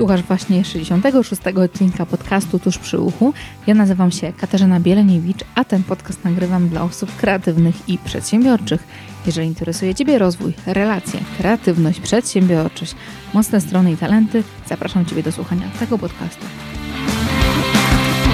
[0.00, 1.42] Słuchasz właśnie 66.
[1.46, 3.32] odcinka podcastu Tuż przy uchu.
[3.66, 8.84] Ja nazywam się Katarzyna Bieleniewicz, a ten podcast nagrywam dla osób kreatywnych i przedsiębiorczych.
[9.26, 12.94] Jeżeli interesuje Ciebie rozwój, relacje, kreatywność, przedsiębiorczość,
[13.34, 16.46] mocne strony i talenty, zapraszam Ciebie do słuchania tego podcastu.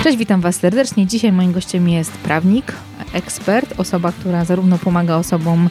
[0.03, 1.07] Cześć, witam Was serdecznie.
[1.07, 2.73] Dzisiaj moim gościem jest prawnik,
[3.13, 5.69] ekspert, osoba, która zarówno pomaga osobom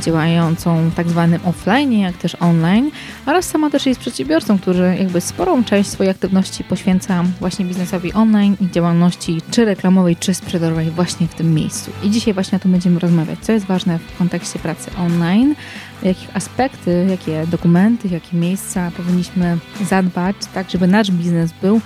[0.00, 2.90] działającą tak zwanym offline, jak też online,
[3.26, 8.56] oraz sama też jest przedsiębiorcą, który jakby sporą część swojej aktywności poświęca właśnie biznesowi online
[8.60, 11.90] i działalności czy reklamowej, czy sprzedażowej właśnie w tym miejscu.
[12.02, 15.54] I dzisiaj właśnie o tym będziemy rozmawiać, co jest ważne w kontekście pracy online,
[16.02, 21.80] jakich aspekty, jakie dokumenty, jakie miejsca powinniśmy zadbać, tak żeby nasz biznes był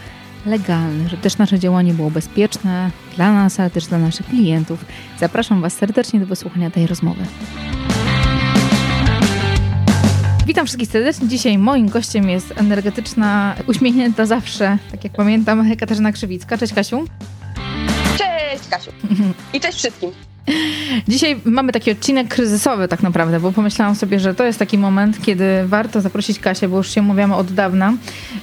[0.46, 4.84] legalny, żeby też nasze działanie było bezpieczne dla nas, ale też dla naszych klientów.
[5.20, 7.22] Zapraszam Was serdecznie do wysłuchania tej rozmowy.
[10.48, 11.28] Witam wszystkich serdecznie.
[11.28, 16.58] Dzisiaj moim gościem jest energetyczna, uśmiechnięta zawsze, tak jak pamiętam, Katarzyna Krzywicka.
[16.58, 17.04] Cześć Kasiu.
[18.18, 18.90] Cześć Kasiu.
[19.52, 20.10] I cześć wszystkim.
[21.08, 25.22] Dzisiaj mamy taki odcinek kryzysowy tak naprawdę, bo pomyślałam sobie, że to jest taki moment,
[25.22, 27.92] kiedy warto zaprosić Kasię, bo już się mówiamy od dawna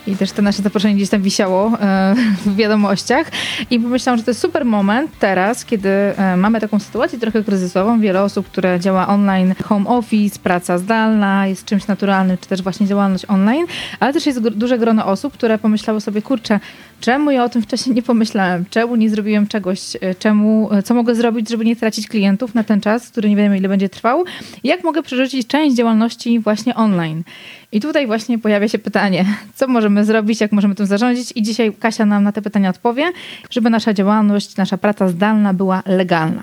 [0.08, 3.32] i też to nasze zaproszenie gdzieś tam wisiało e, w wiadomościach
[3.70, 8.00] i pomyślałam, że to jest super moment teraz, kiedy e, mamy taką sytuację trochę kryzysową.
[8.00, 12.88] Wiele osób, które działa online, home office, praca zdalna jest czymś naturalnym, czy też właśnie
[12.88, 13.66] działalność online,
[14.00, 16.60] ale też jest duże grono osób, które pomyślały sobie, kurczę,
[17.06, 21.16] czemu ja o tym wcześniej nie pomyślałem, czemu nie zrobiłem czegoś, e, czemu, co mogę
[21.16, 24.24] zrobić, żeby nie tracić klientów na ten czas, który nie wiemy ile będzie trwał,
[24.64, 27.24] jak mogę przerzucić część działalności właśnie online.
[27.72, 29.26] I tutaj właśnie pojawia się pytanie,
[29.56, 33.12] co możemy zrobić, jak możemy tym zarządzić i dzisiaj Kasia nam na te pytania odpowie,
[33.50, 36.42] żeby nasza działalność, nasza praca zdalna była legalna.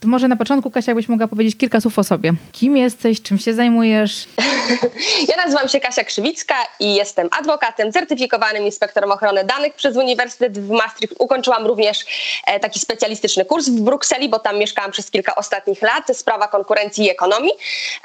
[0.00, 2.32] To może na początku Kasia, jakbyś mogła powiedzieć kilka słów o sobie.
[2.52, 4.24] Kim jesteś, czym się zajmujesz?
[5.28, 10.70] Ja nazywam się Kasia Krzywicka i jestem adwokatem, certyfikowanym inspektorem ochrony danych przez Uniwersytet w
[10.70, 11.14] Maastricht.
[11.18, 11.98] Ukończyłam również
[12.46, 17.04] e, taki specjalistyczny kurs w Brukseli, bo tam mieszkałam przez kilka ostatnich lat, sprawa konkurencji
[17.04, 17.52] i ekonomii.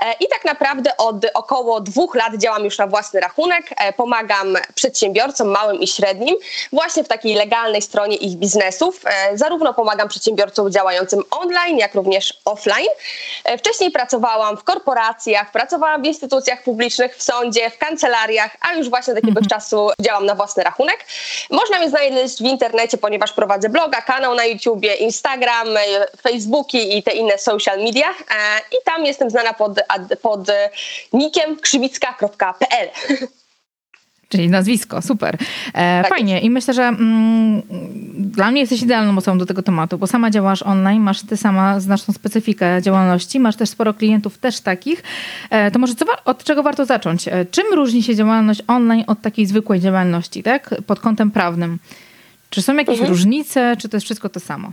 [0.02, 4.58] E, I tak naprawdę od około dwóch lat działam już na własny rachunek, e, pomagam
[4.76, 6.36] przedsiębiorcom małym i średnim
[6.74, 9.02] właśnie w takiej legalnej stronie ich biznesów.
[9.34, 12.88] Zarówno pomagam przedsiębiorcom działającym online, jak również offline.
[13.58, 19.14] Wcześniej pracowałam w korporacjach, pracowałam w instytucjach publicznych, w sądzie, w kancelariach, a już właśnie
[19.14, 19.50] od jakiegoś mhm.
[19.50, 21.06] czasu działam na własny rachunek.
[21.50, 25.68] Można mnie znaleźć w internecie, ponieważ prowadzę bloga, kanał na YouTubie, Instagram,
[26.22, 28.10] Facebooki i te inne social media.
[28.10, 29.72] E, I tam jestem znana pod,
[30.22, 30.40] pod
[31.14, 32.90] nikiem krzywicka.pl.
[34.30, 35.38] Czyli nazwisko, super.
[35.74, 37.62] E, tak fajnie i myślę, że mm,
[38.20, 41.80] dla mnie jesteś idealną osobą do tego tematu, bo sama działasz online, masz ty sama
[41.80, 45.04] znaczną specyfikę działalności, masz też sporo klientów też takich.
[45.50, 47.28] E, to może co, od czego warto zacząć?
[47.28, 50.76] E, czym różni się działalność online od takiej zwykłej działalności, tak?
[50.88, 51.80] Pod kątem prawnym.
[52.50, 53.10] Czy są jakieś mhm.
[53.10, 54.72] różnice, czy to jest wszystko to samo?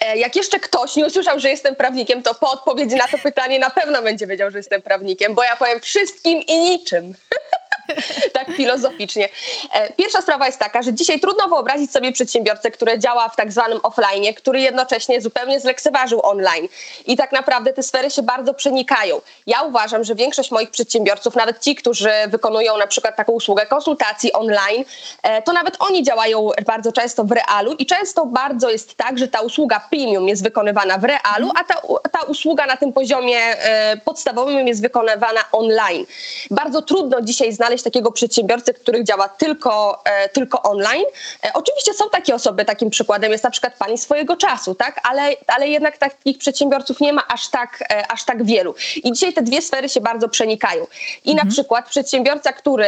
[0.00, 3.58] E, jak jeszcze ktoś nie usłyszał, że jestem prawnikiem, to po odpowiedzi na to pytanie
[3.58, 7.14] na pewno będzie wiedział, że jestem prawnikiem, bo ja powiem wszystkim i niczym.
[8.32, 9.28] tak filozoficznie.
[9.72, 13.52] E, pierwsza sprawa jest taka, że dzisiaj trudno wyobrazić sobie przedsiębiorcę, który działa w tak
[13.52, 16.68] zwanym offline, który jednocześnie zupełnie zlekceważył online.
[17.06, 19.20] I tak naprawdę te sfery się bardzo przenikają.
[19.46, 24.32] Ja uważam, że większość moich przedsiębiorców, nawet ci, którzy wykonują na przykład taką usługę konsultacji
[24.32, 24.84] online,
[25.22, 29.28] e, to nawet oni działają bardzo często w realu i często bardzo jest tak, że
[29.28, 31.74] ta usługa premium jest wykonywana w realu, a ta,
[32.12, 36.06] ta usługa na tym poziomie e, podstawowym jest wykonywana online.
[36.50, 41.04] Bardzo trudno dzisiaj znaleźć znaleźć takiego przedsiębiorcy, który działa tylko, e, tylko online.
[41.44, 45.00] E, oczywiście są takie osoby, takim przykładem jest na przykład pani swojego czasu, tak?
[45.02, 48.74] ale, ale jednak takich przedsiębiorców nie ma aż tak, e, aż tak wielu.
[49.04, 50.86] I dzisiaj te dwie sfery się bardzo przenikają.
[51.24, 51.48] I mhm.
[51.48, 52.86] na przykład przedsiębiorca, który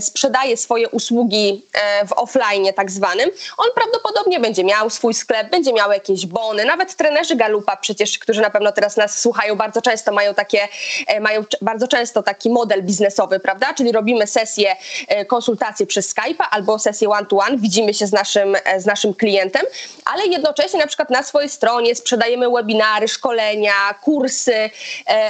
[0.00, 1.62] sprzedaje swoje usługi
[2.06, 6.96] w offline tak zwanym, on prawdopodobnie będzie miał swój sklep, będzie miał jakieś bony, nawet
[6.96, 10.68] trenerzy Galupa przecież, którzy na pewno teraz nas słuchają, bardzo często mają takie,
[11.20, 13.74] mają bardzo często taki model biznesowy, prawda?
[13.74, 14.76] Czyli robimy sesję
[15.08, 19.62] e, konsultacji przez Skype'a albo sesję one-to-one, widzimy się z naszym, e, z naszym klientem,
[20.04, 23.72] ale jednocześnie na przykład na swojej stronie sprzedajemy webinary, szkolenia,
[24.02, 24.70] kursy e,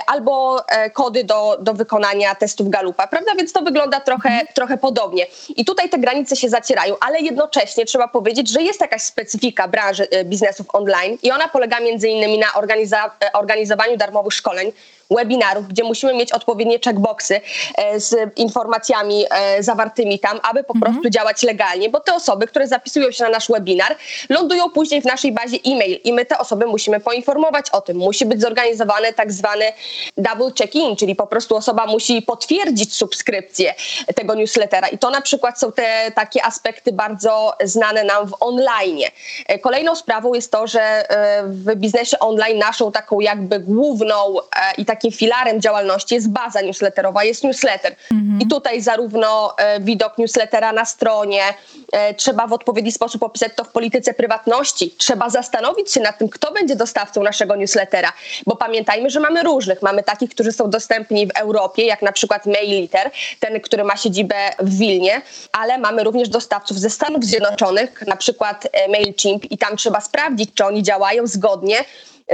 [0.06, 0.60] albo
[0.92, 3.34] kody do, do wykonania testów Galupa, prawda?
[3.34, 4.46] Więc to wygląda trochę, mhm.
[4.54, 5.26] trochę podobnie.
[5.56, 10.08] I tutaj te granice się zacierają, ale jednocześnie trzeba powiedzieć, że jest jakaś specyfika branży
[10.24, 14.72] biznesów online i ona polega między innymi na organiza- organizowaniu darmowych szkoleń
[15.10, 17.40] webinarów, gdzie musimy mieć odpowiednie checkboxy
[17.76, 20.92] e, z informacjami e, zawartymi tam, aby po Mhm.
[20.94, 23.96] prostu działać legalnie, bo te osoby, które zapisują się na nasz webinar,
[24.28, 27.96] lądują później w naszej bazie e-mail i my te osoby musimy poinformować o tym.
[27.96, 29.64] Musi być zorganizowany tak zwany
[30.16, 33.74] double check-in, czyli po prostu osoba musi potwierdzić subskrypcję
[34.14, 38.98] tego newslettera i to na przykład są te takie aspekty bardzo znane nam w online.
[39.46, 41.04] E, Kolejną sprawą jest to, że
[41.44, 44.14] w biznesie online naszą taką jakby główną
[44.78, 47.96] i takim filarem działalności jest baza newsletterowa, jest newsletter.
[48.40, 51.42] I tutaj zarówno e, widok newslettera na stronie,
[51.92, 56.28] e, trzeba w odpowiedni sposób opisać to w polityce prywatności, trzeba zastanowić się nad tym,
[56.28, 58.12] kto będzie dostawcą naszego newslettera,
[58.46, 59.82] bo pamiętajmy, że mamy różnych.
[59.82, 63.10] Mamy takich, którzy są dostępni w Europie, jak na przykład Mailiter,
[63.40, 65.22] ten, który ma siedzibę w Wilnie,
[65.52, 70.50] ale mamy również dostawców ze Stanów Zjednoczonych, na przykład e, MailChimp i tam trzeba sprawdzić,
[70.54, 71.84] czy oni działają zgodnie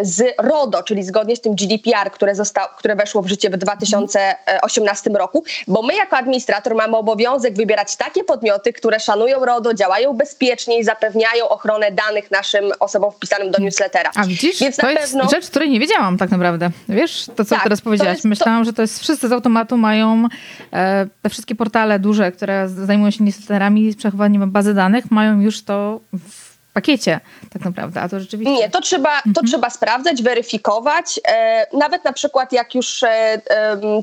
[0.02, 5.10] z RODO, czyli zgodnie z tym GDPR, które, zostało, które weszło w życie w 2018
[5.10, 10.78] roku, bo my jako administrator mamy obowiązek wybierać takie podmioty, które szanują RODO, działają bezpiecznie
[10.78, 14.10] i zapewniają ochronę danych naszym osobom wpisanym do newslettera.
[14.14, 15.28] A widzisz, Więc to jest pewno...
[15.30, 16.70] rzecz, której nie wiedziałam tak naprawdę.
[16.88, 18.12] Wiesz, to co Tak, teraz to powiedziałaś.
[18.12, 20.26] jest- to- Myślałam, że to jest wszyscy z automatu mają
[20.72, 25.64] e, te wszystkie portale duże, które zajmują się newsletterami, z przechowywaniem bazy danych, mają już
[25.64, 27.20] to w pakiecie
[27.52, 28.00] tak naprawdę.
[28.00, 28.54] A to rzeczywiście...
[28.54, 31.20] Nie, to trzeba, to trzeba sprawdzać, weryfikować.
[31.28, 33.40] E, nawet na przykład, jak już e,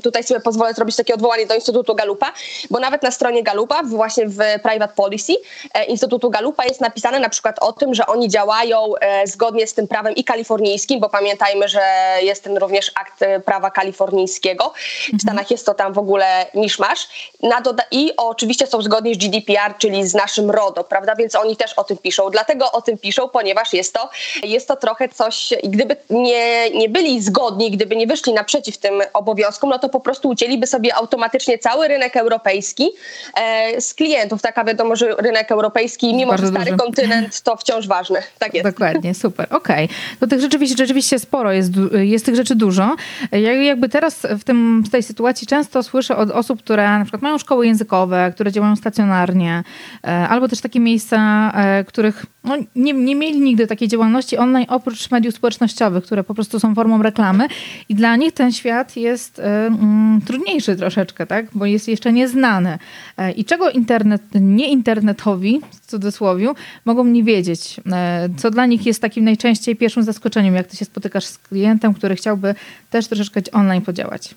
[0.02, 2.32] tutaj sobie pozwolę zrobić takie odwołanie do Instytutu Galupa,
[2.70, 5.32] bo nawet na stronie Galupa, właśnie w Private Policy
[5.74, 9.74] e, Instytutu Galupa jest napisane na przykład o tym, że oni działają e, zgodnie z
[9.74, 11.80] tym prawem i kalifornijskim, bo pamiętajmy, że
[12.22, 14.72] jest ten również akt e, prawa kalifornijskiego.
[15.18, 17.08] W Stanach jest to tam w ogóle miszmasz.
[17.42, 21.14] Na doda- I oczywiście są zgodni z GDPR, czyli z naszym RODO, prawda?
[21.14, 22.30] Więc oni też o tym piszą.
[22.30, 24.10] Dlatego o tym piszą, ponieważ jest to,
[24.42, 29.70] jest to trochę coś, gdyby nie, nie byli zgodni, gdyby nie wyszli naprzeciw tym obowiązkom,
[29.70, 32.90] no to po prostu ucięliby sobie automatycznie cały rynek europejski
[33.34, 34.42] e, z klientów.
[34.42, 36.76] Taka wiadomo, że rynek europejski, mimo Bardzo że stary duży.
[36.76, 38.22] kontynent, to wciąż ważny.
[38.38, 38.66] Tak jest.
[38.66, 39.88] Dokładnie, super, okej.
[40.20, 42.96] To tych rzeczywiście, rzeczywiście sporo jest, jest tych rzeczy dużo.
[43.32, 47.22] Ja jakby teraz w, tym, w tej sytuacji często słyszę od osób, które na przykład
[47.22, 49.62] mają szkoły językowe, które działają stacjonarnie,
[50.04, 54.66] e, albo też takie miejsca, e, których no, nie, nie mieli nigdy takiej działalności online
[54.68, 57.48] oprócz mediów społecznościowych, które po prostu są formą reklamy
[57.88, 61.46] i dla nich ten świat jest e, mm, trudniejszy troszeczkę, tak?
[61.52, 62.78] bo jest jeszcze nieznany.
[63.18, 66.52] E, I czego internet, nieinternetowi, w cudzysłowie,
[66.84, 67.80] mogą nie wiedzieć?
[67.92, 71.94] E, Co dla nich jest takim najczęściej pierwszym zaskoczeniem, jak ty się spotykasz z klientem,
[71.94, 72.54] który chciałby
[72.90, 74.34] też troszeczkę online podziałać?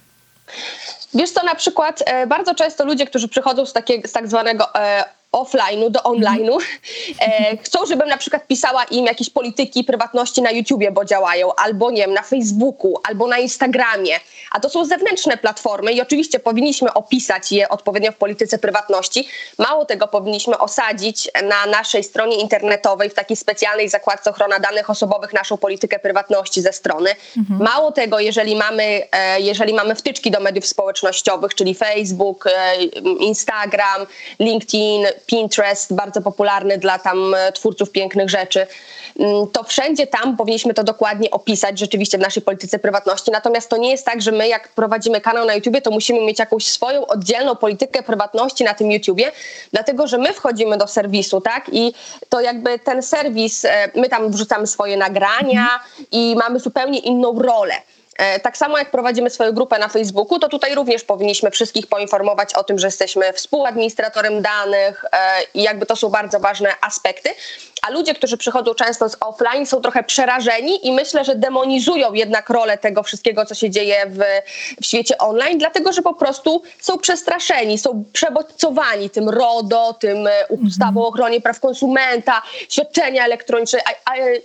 [1.13, 4.65] Wiesz co, na przykład e, bardzo często ludzie, którzy przychodzą z, takiego, z tak zwanego
[5.33, 6.57] offline'u do online'u,
[7.19, 11.91] e, chcą, żebym na przykład pisała im jakieś polityki prywatności na YouTubie, bo działają, albo
[11.91, 14.19] nie wiem, na Facebooku, albo na Instagramie.
[14.53, 19.27] A to są zewnętrzne platformy i oczywiście powinniśmy opisać je odpowiednio w polityce prywatności.
[19.57, 25.33] Mało tego, powinniśmy osadzić na naszej stronie internetowej w takiej specjalnej zakładce ochrona danych osobowych
[25.33, 27.09] naszą politykę prywatności ze strony.
[27.59, 32.83] Mało tego, jeżeli mamy, e, jeżeli mamy wtyczki do mediów społecznościowych, czyli Facebook, e,
[33.19, 34.05] Instagram,
[34.39, 38.67] LinkedIn, Pinterest, bardzo popularny dla tam e, twórców pięknych rzeczy,
[39.19, 43.31] mm, to wszędzie tam powinniśmy to dokładnie opisać rzeczywiście w naszej polityce prywatności.
[43.31, 46.39] Natomiast to nie jest tak, że my jak prowadzimy kanał na YouTubie, to musimy mieć
[46.39, 49.31] jakąś swoją oddzielną politykę prywatności na tym YouTubie,
[49.71, 51.69] dlatego że my wchodzimy do serwisu, tak?
[51.71, 51.93] I
[52.29, 55.79] to jakby ten serwis, e, my tam wrzucamy swoje nagrania
[56.11, 57.73] i mamy zupełnie inną rolę.
[58.17, 62.53] E, Tak samo jak prowadzimy swoją grupę na Facebooku, to tutaj również powinniśmy wszystkich poinformować
[62.53, 65.17] o tym, że jesteśmy współadministratorem danych e,
[65.53, 67.29] i jakby to są bardzo ważne aspekty.
[67.87, 72.49] A ludzie, którzy przychodzą często z offline, są trochę przerażeni i myślę, że demonizują jednak
[72.49, 74.19] rolę tego wszystkiego, co się dzieje w,
[74.81, 80.31] w świecie online, dlatego że po prostu są przestraszeni, są przebodźcowani tym RODO, tym e,
[80.49, 83.79] ustawą o ochronie praw konsumenta, świadczenia elektroniczne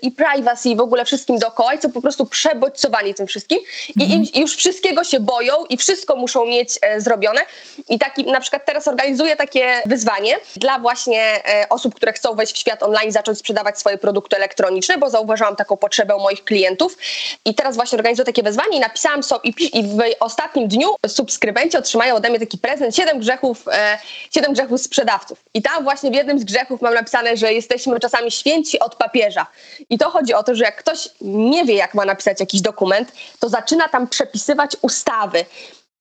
[0.02, 3.58] i privacy, w ogóle wszystkim dookoła i są po prostu przebodźcowani tym wszystkim
[3.96, 7.40] i, i już wszystkiego się boją i wszystko muszą mieć e, zrobione.
[7.88, 12.54] I taki na przykład teraz organizuję takie wyzwanie dla właśnie e, osób, które chcą wejść
[12.54, 16.96] w świat online, zacząć sprzedawać swoje produkty elektroniczne, bo zauważyłam taką potrzebę moich klientów.
[17.44, 22.14] I teraz właśnie organizuję takie wyzwanie i napisałam sobie, i, w ostatnim dniu subskrybenci otrzymają
[22.14, 23.98] ode mnie taki prezent 7 grzechów, e,
[24.34, 25.38] 7 grzechów sprzedawców.
[25.54, 29.46] I tam właśnie w jednym z grzechów mam napisane, że jesteśmy czasami święci od papieża.
[29.90, 33.12] I to chodzi o to, że jak ktoś nie wie, jak ma napisać jakiś dokument,
[33.38, 35.44] to zaczyna tam przepisywać ustawy.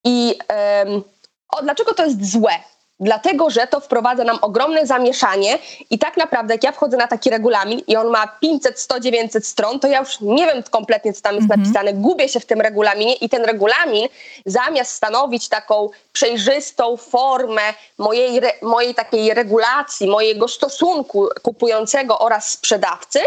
[0.04, 1.04] I em,
[1.50, 2.54] o, dlaczego to jest złe?
[3.00, 7.30] Dlatego że to wprowadza nam ogromne zamieszanie i tak naprawdę jak ja wchodzę na taki
[7.30, 11.22] regulamin i on ma 500, 100, 900 stron, to ja już nie wiem kompletnie, co
[11.22, 11.62] tam jest Mhm.
[11.62, 14.08] napisane, gubię się w tym regulaminie i ten regulamin
[14.46, 17.62] zamiast stanowić taką przejrzystą formę
[17.98, 23.20] mojej, mojej takiej regulacji, mojego stosunku kupującego oraz sprzedawcy,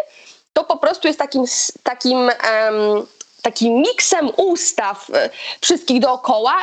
[0.52, 1.44] to po prostu jest takim,
[1.82, 3.06] takim em,
[3.42, 6.54] takim miksem ustaw e, wszystkich dookoła.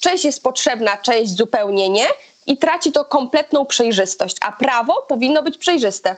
[0.00, 2.06] Część jest potrzebna, część zupełnie nie
[2.48, 6.16] i traci to kompletną przejrzystość, a prawo powinno być przejrzyste.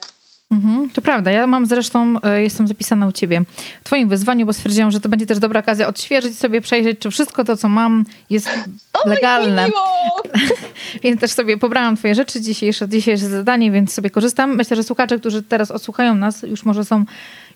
[0.50, 1.30] Mhm, to prawda.
[1.30, 3.42] Ja mam zresztą, e, jestem zapisana u ciebie
[3.80, 7.10] w twoim wyzwaniu, bo stwierdziłam, że to będzie też dobra okazja odświeżyć sobie, przejrzeć, czy
[7.10, 8.49] wszystko to, co mam, jest
[8.92, 9.68] O, legalne.
[11.02, 14.56] Więc też sobie pobrałam twoje rzeczy dzisiejsze, dzisiejsze zadanie, więc sobie korzystam.
[14.56, 17.04] Myślę, że słuchacze, którzy teraz odsłuchają nas, już może są,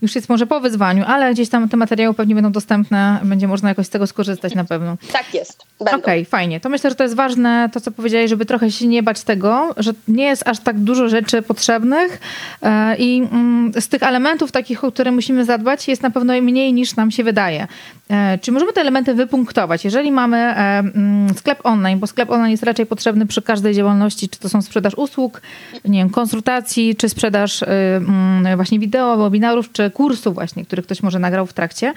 [0.05, 3.69] już jest może po wyzwaniu, ale gdzieś tam te materiały pewnie będą dostępne, będzie można
[3.69, 4.97] jakoś z tego skorzystać na pewno.
[5.13, 5.63] Tak jest.
[5.79, 6.61] Okej, fajnie.
[6.61, 9.75] To myślę, że to jest ważne, to co powiedziałeś, żeby trochę się nie bać tego,
[9.77, 12.21] że nie jest aż tak dużo rzeczy potrzebnych
[12.63, 16.73] e, i mm, z tych elementów takich, o które musimy zadbać, jest na pewno mniej
[16.73, 17.67] niż nam się wydaje.
[18.11, 19.85] E, czy możemy te elementy wypunktować?
[19.85, 24.29] Jeżeli mamy e, mm, sklep online, bo sklep online jest raczej potrzebny przy każdej działalności,
[24.29, 25.43] czy to są sprzedaż usług,
[25.85, 31.03] nie wiem, konsultacji, czy sprzedaż y, mm, właśnie wideo, webinarów, czy kursów właśnie, który ktoś
[31.03, 31.93] może nagrał w trakcie.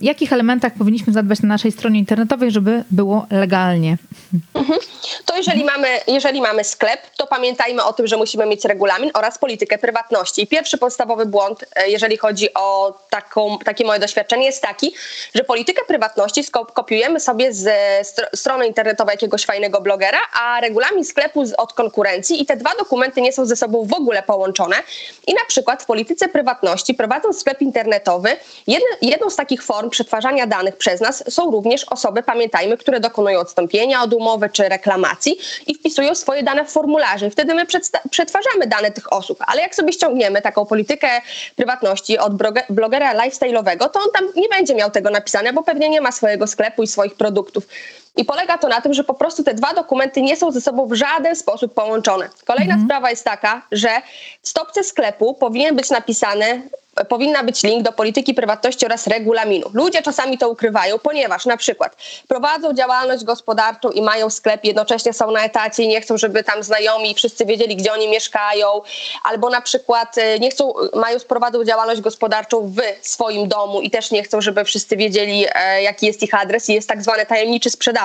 [0.00, 3.96] Jakich elementach powinniśmy zadbać na naszej stronie internetowej, żeby było legalnie?
[5.24, 9.38] To jeżeli mamy, jeżeli mamy sklep, to pamiętajmy o tym, że musimy mieć regulamin oraz
[9.38, 10.42] politykę prywatności.
[10.42, 14.94] I pierwszy podstawowy błąd, e, jeżeli chodzi o taką, takie moje doświadczenie, jest taki,
[15.34, 17.68] że politykę prywatności sko- kopiujemy sobie z
[18.06, 22.70] str- strony internetowej jakiegoś fajnego blogera, a regulamin sklepu z, od konkurencji i te dwa
[22.78, 24.76] dokumenty nie są ze sobą w ogóle połączone.
[25.26, 30.46] I na przykład w polityce prywatności, prowadząc sklep internetowy, jedne, jedną z takich form przetwarzania
[30.46, 35.74] danych przez nas są również osoby, pamiętajmy, które dokonują odstąpienia od umowy czy reklamacji i
[35.74, 37.26] wpisują swoje dane w formularze.
[37.26, 37.66] I wtedy my
[38.10, 39.38] przetwarzamy dane tych osób.
[39.46, 41.08] Ale jak sobie ściągniemy taką politykę
[41.56, 42.32] prywatności od
[42.70, 46.46] blogera lifestyle'owego, to on tam nie będzie miał tego napisane, bo pewnie nie ma swojego
[46.46, 47.66] sklepu i swoich produktów.
[48.16, 50.86] I polega to na tym, że po prostu te dwa dokumenty nie są ze sobą
[50.86, 52.28] w żaden sposób połączone.
[52.46, 53.88] Kolejna sprawa jest taka, że
[54.42, 56.62] w stopce sklepu powinien być napisane
[57.08, 59.70] powinna być link do polityki prywatności oraz regulaminu.
[59.74, 61.96] Ludzie czasami to ukrywają, ponieważ na przykład
[62.28, 66.62] prowadzą działalność gospodarczą i mają sklep, jednocześnie są na etacie i nie chcą, żeby tam
[66.62, 68.66] znajomi wszyscy wiedzieli, gdzie oni mieszkają,
[69.24, 74.10] albo na przykład e, nie chcą, mają prowadzą działalność gospodarczą w swoim domu i też
[74.10, 77.70] nie chcą, żeby wszyscy wiedzieli, e, jaki jest ich adres i jest tak zwany tajemniczy
[77.70, 77.99] sprzedawca,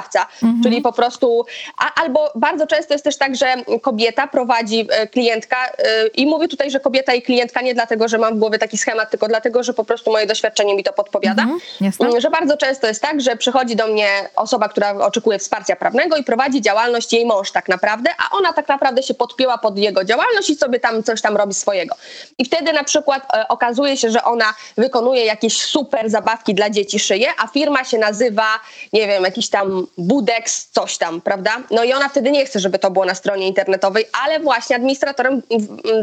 [0.63, 1.45] czyli po prostu,
[1.77, 6.47] a, albo bardzo często jest też tak, że kobieta prowadzi e, klientka e, i mówię
[6.47, 9.63] tutaj, że kobieta i klientka nie dlatego, że mam w głowie taki schemat, tylko dlatego,
[9.63, 11.41] że po prostu moje doświadczenie mi to podpowiada.
[11.41, 12.21] Mhm, jasne.
[12.21, 16.23] Że bardzo często jest tak, że przychodzi do mnie osoba, która oczekuje wsparcia prawnego i
[16.23, 20.49] prowadzi działalność jej mąż tak naprawdę, a ona tak naprawdę się podpięła pod jego działalność
[20.49, 21.95] i sobie tam coś tam robi swojego.
[22.37, 26.99] I wtedy na przykład e, okazuje się, że ona wykonuje jakieś super zabawki dla dzieci
[26.99, 28.59] szyje, a firma się nazywa,
[28.93, 31.51] nie wiem, jakiś tam Budex, coś tam, prawda?
[31.71, 35.41] No i ona wtedy nie chce, żeby to było na stronie internetowej, ale właśnie administratorem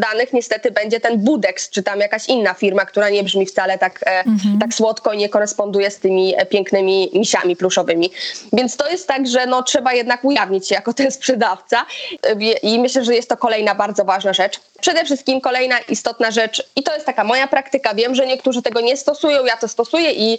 [0.01, 4.01] danych niestety będzie ten Budex, czy tam jakaś inna firma, która nie brzmi wcale tak,
[4.07, 4.25] e,
[4.61, 8.11] tak słodko i nie koresponduje z tymi e, pięknymi misiami pluszowymi.
[8.53, 11.87] Więc to jest tak, że no, trzeba jednak ujawnić się jako ten sprzedawca
[12.23, 14.61] E, i myślę, że jest to kolejna bardzo ważna rzecz.
[14.81, 18.81] Przede wszystkim kolejna istotna rzecz i to jest taka moja praktyka, wiem, że niektórzy tego
[18.81, 20.39] nie stosują, ja to stosuję i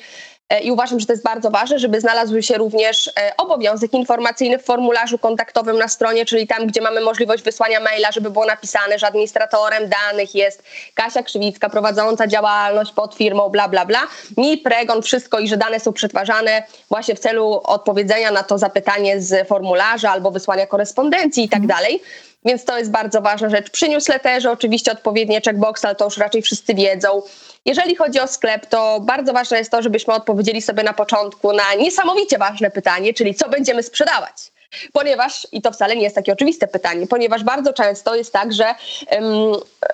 [0.63, 4.63] I uważam, że to jest bardzo ważne, żeby znalazł się również e, obowiązek informacyjny w
[4.63, 9.07] formularzu kontaktowym na stronie, czyli tam, gdzie mamy możliwość wysłania maila, żeby było napisane, że
[9.07, 14.01] administratorem danych jest Kasia Krzywicka, prowadząca działalność pod firmą, bla, bla, bla.
[14.37, 19.21] Mi pregon, wszystko i że dane są przetwarzane właśnie w celu odpowiedzenia na to zapytanie
[19.21, 22.01] z formularza albo wysłania korespondencji i tak dalej.
[22.45, 23.69] Więc to jest bardzo ważna rzecz.
[23.69, 27.21] Przy newsletterze oczywiście odpowiednie checkbox, ale to już raczej wszyscy wiedzą.
[27.65, 31.63] Jeżeli chodzi o sklep, to bardzo ważne jest to, żebyśmy odpowiedzieli sobie na początku na
[31.79, 34.53] niesamowicie ważne pytanie, czyli co będziemy sprzedawać.
[34.93, 38.75] Ponieważ, i to wcale nie jest takie oczywiste pytanie, ponieważ bardzo często jest tak, że,
[39.07, 39.25] em,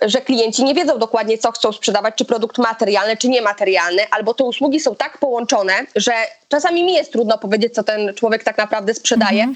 [0.02, 4.44] że klienci nie wiedzą dokładnie, co chcą sprzedawać, czy produkt materialny, czy niematerialny, albo te
[4.44, 6.14] usługi są tak połączone, że
[6.50, 9.48] czasami mi jest trudno powiedzieć, co ten człowiek tak naprawdę sprzedaje,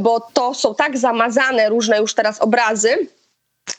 [0.00, 2.98] bo to są tak zamazane różne już teraz obrazy,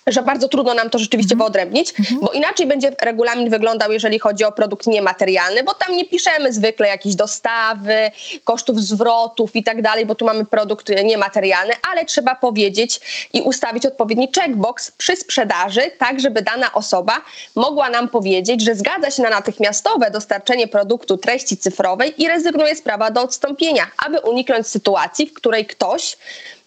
[0.07, 1.39] że bardzo trudno nam to rzeczywiście Mhm.
[1.45, 6.53] wyodrębnić, bo inaczej będzie regulamin wyglądał, jeżeli chodzi o produkt niematerialny, bo tam nie piszemy
[6.53, 8.11] zwykle jakieś dostawy,
[8.43, 12.99] kosztów zwrotów i tak dalej, bo tu mamy produkt niematerialny, ale trzeba powiedzieć
[13.33, 17.21] i ustawić odpowiedni checkbox przy sprzedaży, tak żeby dana osoba
[17.55, 22.81] mogła nam powiedzieć, że zgadza się na natychmiastowe dostarczenie produktu treści cyfrowej i rezygnuje z
[22.81, 26.17] prawa do odstąpienia, aby uniknąć sytuacji, w której ktoś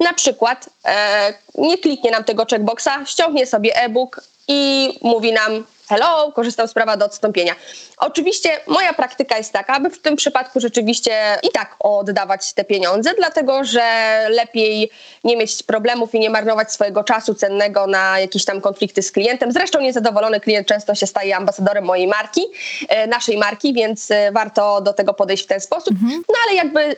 [0.01, 6.33] na przykład e, nie kliknie nam tego checkboxa, ściągnie sobie e-book i mówi nam hello,
[6.33, 7.55] korzystam z prawa do odstąpienia.
[7.99, 13.11] Oczywiście moja praktyka jest taka, aby w tym przypadku rzeczywiście i tak oddawać te pieniądze,
[13.19, 13.83] dlatego że
[14.31, 14.91] lepiej
[15.25, 19.53] nie mieć problemów i nie marnować swojego czasu cennego na jakieś tam konflikty z klientem.
[19.53, 22.41] Zresztą niezadowolony klient często się staje ambasadorem mojej marki,
[22.89, 25.95] e, naszej marki, więc e, warto do tego podejść w ten sposób.
[26.29, 26.97] No ale jakby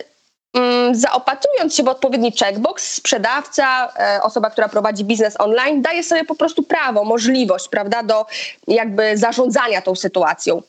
[0.93, 6.35] zaopatrując się w odpowiedni checkbox, sprzedawca, e, osoba, która prowadzi biznes online, daje sobie po
[6.35, 8.26] prostu prawo, możliwość, prawda, do
[8.69, 10.62] jakby zarządzania tą sytuacją.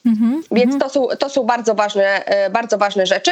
[0.51, 3.31] Więc to są, to są bardzo, ważne, e, bardzo ważne rzeczy.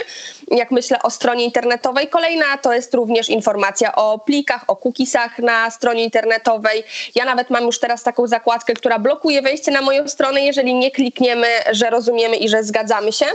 [0.52, 5.72] Jak myślę o stronie internetowej, kolejna to jest również informacja o plikach, o cookiesach na
[5.72, 6.84] stronie internetowej.
[7.16, 10.92] Ja nawet mam już teraz taką zakładkę, która blokuje wejście na moją stronę, jeżeli nie
[10.92, 13.26] klikniemy, że rozumiemy i że zgadzamy się.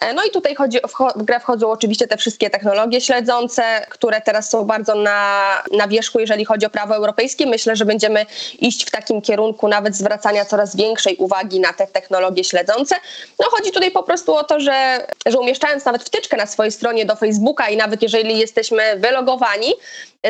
[0.00, 0.78] E, No i tutaj chodzi,
[1.16, 6.20] w grę wchodzą oczywiście te wszystkie technologie śledzące, które teraz są bardzo na, na wierzchu,
[6.20, 7.46] jeżeli chodzi o prawo europejskie.
[7.46, 8.26] Myślę, że będziemy
[8.58, 12.96] iść w takim kierunku nawet zwracania coraz większej uwagi na te technologie śledzące.
[13.40, 17.04] No chodzi tutaj po prostu o to, że, że umieszczając nawet wtyczkę na swojej stronie
[17.04, 19.72] do Facebooka i nawet jeżeli jesteśmy wylogowani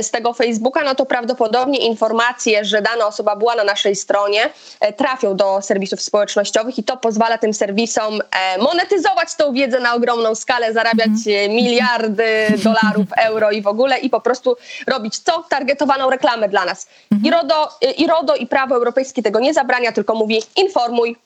[0.03, 4.51] z tego Facebooka, no to prawdopodobnie informacje, że dana osoba była na naszej stronie,
[4.81, 9.95] e, trafią do serwisów społecznościowych i to pozwala tym serwisom e, monetyzować tą wiedzę na
[9.95, 12.27] ogromną skalę, zarabiać e, miliardy
[12.65, 15.45] dolarów, euro i w ogóle i po prostu robić co?
[15.49, 16.89] Targetowaną reklamę dla nas.
[17.25, 21.17] I, RODO, I RODO i prawo europejskie tego nie zabrania, tylko mówi informuj,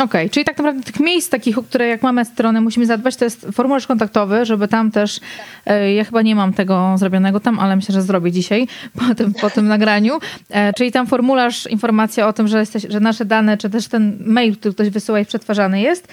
[0.00, 3.24] Okej, czyli tak naprawdę tych miejsc takich, o które jak mamy stronę musimy zadbać, to
[3.24, 5.20] jest formularz kontaktowy, żeby tam też,
[5.66, 8.66] e, ja chyba nie mam tego zrobionego tam, ale myślę, że zrobię dzisiaj
[9.08, 10.18] po tym, po tym nagraniu,
[10.50, 14.16] e, czyli tam formularz, informacja o tym, że, jesteś, że nasze dane, czy też ten
[14.26, 16.08] mail, który ktoś wysyła i przetwarzany jest,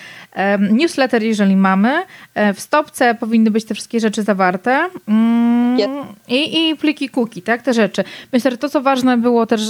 [0.72, 5.94] newsletter, jeżeli mamy, e, w stopce powinny być te wszystkie rzeczy zawarte mm, Jest.
[6.28, 8.04] i, i pliki cookie, tak, te rzeczy.
[8.34, 9.62] Myślę, że to, co ważne było też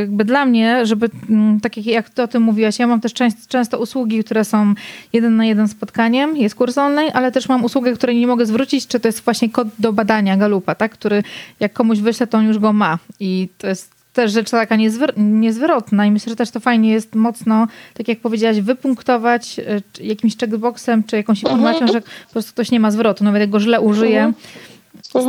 [0.00, 3.14] jakby dla mnie, żeby, mm, tak jak, jak ty o tym mówiłaś, ja mam też
[3.14, 4.74] często, często usługi, które są
[5.12, 8.86] jeden na jeden spotkaniem, jest kurs online, ale też mam usługę, której nie mogę zwrócić,
[8.86, 11.22] czy to jest właśnie kod do badania Galupa, tak, który
[11.60, 15.12] jak komuś wyślę, to on już go ma i to jest też rzecz taka niezwyr-
[15.16, 20.36] niezwrotna i myślę, że też to fajnie jest mocno, tak jak powiedziałaś, wypunktować e, jakimś
[20.36, 23.80] checkboxem, czy jakąś informacją, że po prostu ktoś nie ma zwrotu, nawet jak go źle
[23.80, 24.32] użyje,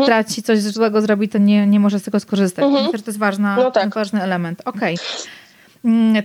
[0.04, 2.66] straci coś złego zrobi, to nie, nie może z tego skorzystać.
[2.72, 3.96] Myślę, że to jest ważna, No tak.
[3.96, 4.62] ważny element.
[4.66, 4.90] Okej.
[4.94, 5.00] Mm,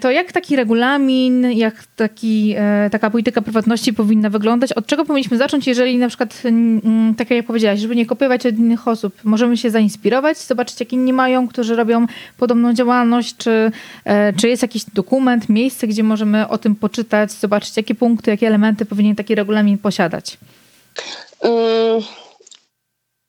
[0.01, 4.73] To jak taki regulamin, jak taki, e, taka polityka prywatności powinna wyglądać?
[4.73, 8.59] Od czego powinniśmy zacząć, jeżeli na przykład, mm, tak jak powiedziałaś, żeby nie kopiować od
[8.59, 13.71] innych osób, możemy się zainspirować, zobaczyć jak inni mają, którzy robią podobną działalność, czy,
[14.05, 18.47] e, czy jest jakiś dokument, miejsce, gdzie możemy o tym poczytać, zobaczyć jakie punkty, jakie
[18.47, 20.39] elementy powinien taki regulamin posiadać?
[21.41, 22.03] Mm,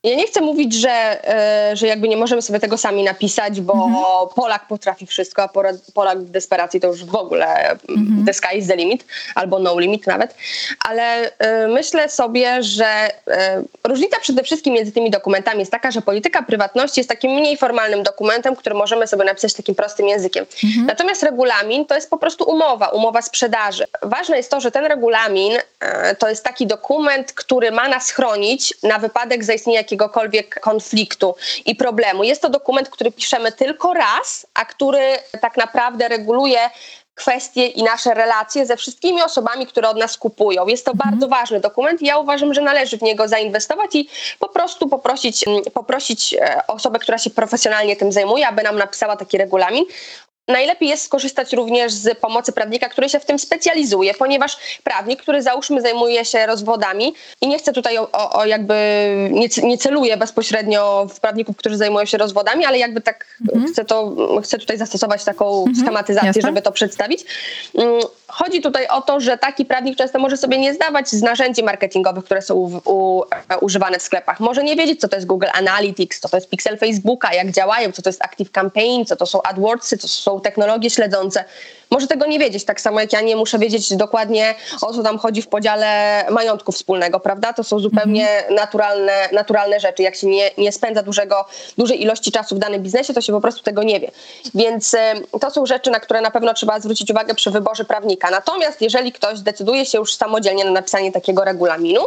[0.05, 0.89] Ja nie chcę mówić, że,
[1.69, 5.49] e, że jakby nie możemy sobie tego sami napisać, bo Polak potrafi wszystko, a
[5.93, 9.79] Polak w desperacji to już w ogóle mm, the sky is the limit, albo no
[9.79, 10.35] limit nawet.
[10.85, 12.85] Ale e, myślę sobie, że
[13.27, 17.57] e, różnica przede wszystkim między tymi dokumentami jest taka, że polityka prywatności jest takim mniej
[17.57, 20.45] formalnym dokumentem, który możemy sobie napisać takim prostym językiem.
[20.85, 23.85] Natomiast regulamin to jest po prostu umowa, umowa sprzedaży.
[24.01, 25.53] Ważne jest to, że ten regulamin
[26.19, 32.23] to jest taki dokument, który ma nas chronić na wypadek zaistnienia jakiegokolwiek konfliktu i problemu.
[32.23, 36.59] Jest to dokument, który piszemy tylko raz, a który tak naprawdę reguluje
[37.15, 40.67] kwestie i nasze relacje ze wszystkimi osobami, które od nas kupują.
[40.67, 44.49] Jest to bardzo ważny dokument i ja uważam, że należy w niego zainwestować i po
[44.49, 49.37] prostu poprosić, mm, poprosić e, osobę, która się profesjonalnie tym zajmuje, aby nam napisała taki
[49.37, 49.85] regulamin.
[50.47, 55.41] Najlepiej jest skorzystać również z pomocy prawnika, który się w tym specjalizuje, ponieważ prawnik, który
[55.41, 58.75] załóżmy zajmuje się rozwodami i nie chcę tutaj o, o, o jakby
[59.31, 63.39] nie, nie celuję bezpośrednio w prawników, którzy zajmują się rozwodami, ale jakby tak
[63.71, 66.41] chcę to chcę tutaj zastosować taką schematyzację, Jasne.
[66.41, 67.25] żeby to przedstawić.
[68.37, 72.25] Chodzi tutaj o to, że taki prawnik często może sobie nie zdawać z narzędzi marketingowych,
[72.25, 73.23] które są u, u,
[73.61, 74.39] używane w sklepach.
[74.39, 77.91] Może nie wiedzieć, co to jest Google Analytics, co to jest pixel Facebooka, jak działają,
[77.91, 81.45] co to jest Active Campaign, co to są AdWordsy, co to są technologie śledzące.
[81.91, 85.17] Może tego nie wiedzieć, tak samo jak ja nie muszę wiedzieć dokładnie o co tam
[85.17, 87.53] chodzi w podziale majątku wspólnego, prawda?
[87.53, 90.03] To są zupełnie naturalne, naturalne rzeczy.
[90.03, 91.45] Jak się nie, nie spędza dużego,
[91.77, 94.11] dużej ilości czasu w danym biznesie, to się po prostu tego nie wie.
[94.55, 94.95] Więc
[95.41, 98.31] to są rzeczy, na które na pewno trzeba zwrócić uwagę przy wyborze prawnika.
[98.31, 102.01] Natomiast jeżeli ktoś zdecyduje się już samodzielnie na napisanie takiego regulaminu,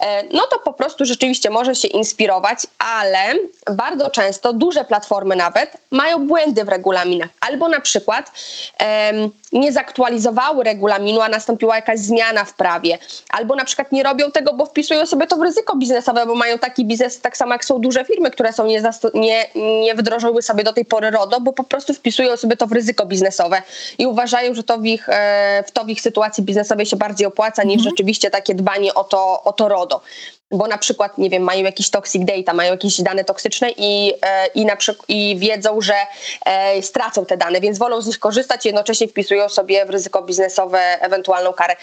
[0.00, 3.34] e, no to po prostu rzeczywiście może się inspirować, ale
[3.70, 7.28] bardzo często duże platformy nawet mają błędy w regulaminach.
[7.40, 8.30] Albo na przykład
[8.78, 12.98] em, um, nie zaktualizowały regulaminu, a nastąpiła jakaś zmiana w prawie.
[13.30, 16.58] Albo na przykład nie robią tego, bo wpisują sobie to w ryzyko biznesowe, bo mają
[16.58, 18.82] taki biznes, tak samo jak są duże firmy, które są nie,
[19.14, 22.72] nie, nie wdrożyły sobie do tej pory RODO, bo po prostu wpisują sobie to w
[22.72, 23.62] ryzyko biznesowe
[23.98, 27.26] i uważają, że to w ich, e, w to w ich sytuacji biznesowej się bardziej
[27.26, 30.00] opłaca niż rzeczywiście takie dbanie o to, o to RODO
[30.52, 34.46] bo na przykład, nie wiem, mają jakiś toxic data, mają jakieś dane toksyczne i, e,
[34.46, 35.94] i, na przykład, i wiedzą, że
[36.46, 40.22] e, stracą te dane, więc wolą z nich korzystać i jednocześnie wpisują sobie w ryzyko
[40.22, 41.76] biznesowe ewentualną karę.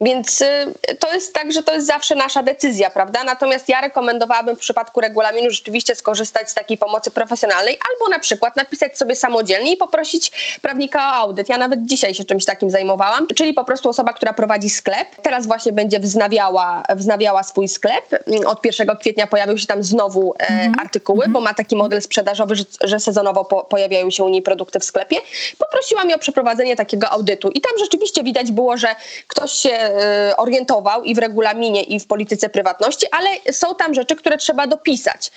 [0.00, 0.46] Więc y,
[1.00, 3.24] to jest tak, że to jest zawsze nasza decyzja, prawda?
[3.24, 8.56] Natomiast ja rekomendowałabym w przypadku regulaminu rzeczywiście skorzystać z takiej pomocy profesjonalnej albo na przykład
[8.56, 11.48] napisać sobie samodzielnie i poprosić prawnika o audyt.
[11.48, 15.46] Ja nawet dzisiaj się czymś takim zajmowałam, czyli po prostu osoba, która prowadzi sklep, teraz
[15.46, 18.04] właśnie będzie wznawiała, wznawiała swój sklep.
[18.46, 22.64] Od 1 kwietnia pojawią się tam znowu e, artykuły, bo ma taki model sprzedażowy, że,
[22.80, 25.16] że sezonowo po, pojawiają się u niej produkty w sklepie.
[25.58, 28.88] Poprosiłam ją o przeprowadzenie takiego audytu i tam rzeczywiście widać było, że
[29.26, 34.16] ktoś się e, orientował i w regulaminie, i w polityce prywatności, ale są tam rzeczy,
[34.16, 35.30] które trzeba dopisać.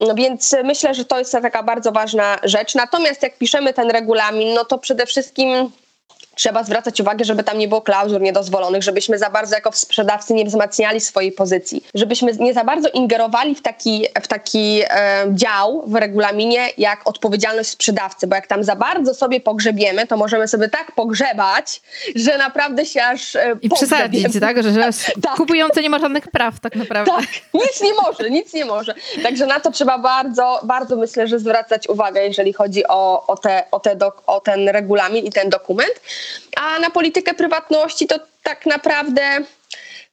[0.00, 2.74] No więc myślę, że to jest taka bardzo ważna rzecz.
[2.74, 5.70] Natomiast jak piszemy ten regulamin, no to przede wszystkim
[6.40, 10.44] trzeba zwracać uwagę, żeby tam nie było klauzur niedozwolonych, żebyśmy za bardzo jako sprzedawcy nie
[10.44, 15.94] wzmacniali swojej pozycji, żebyśmy nie za bardzo ingerowali w taki, w taki e, dział w
[15.94, 20.92] regulaminie jak odpowiedzialność sprzedawcy, bo jak tam za bardzo sobie pogrzebiemy, to możemy sobie tak
[20.92, 21.82] pogrzebać,
[22.14, 24.62] że naprawdę się aż e, I przesadzić, tak?
[24.62, 24.82] Że, że
[25.22, 25.36] Tak.
[25.36, 27.12] kupujący nie ma żadnych praw tak naprawdę.
[27.12, 28.94] Tak, nic nie może, nic nie może.
[29.22, 33.64] Także na to trzeba bardzo, bardzo myślę, że zwracać uwagę, jeżeli chodzi o, o, te,
[33.70, 36.00] o, te dok, o ten regulamin i ten dokument.
[36.56, 39.22] A na politykę prywatności to tak naprawdę.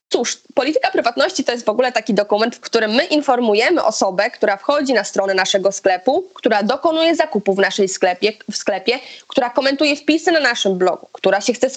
[0.10, 4.58] Cóż, polityka prywatności to jest w ogóle taki dokument, w którym my informujemy osobę, która
[4.58, 9.96] wchodzi na stronę naszego sklepu, która dokonuje zakupu w naszej sklepie, w sklepie, która komentuje
[9.96, 11.70] wpisy na naszym blogu, która się chce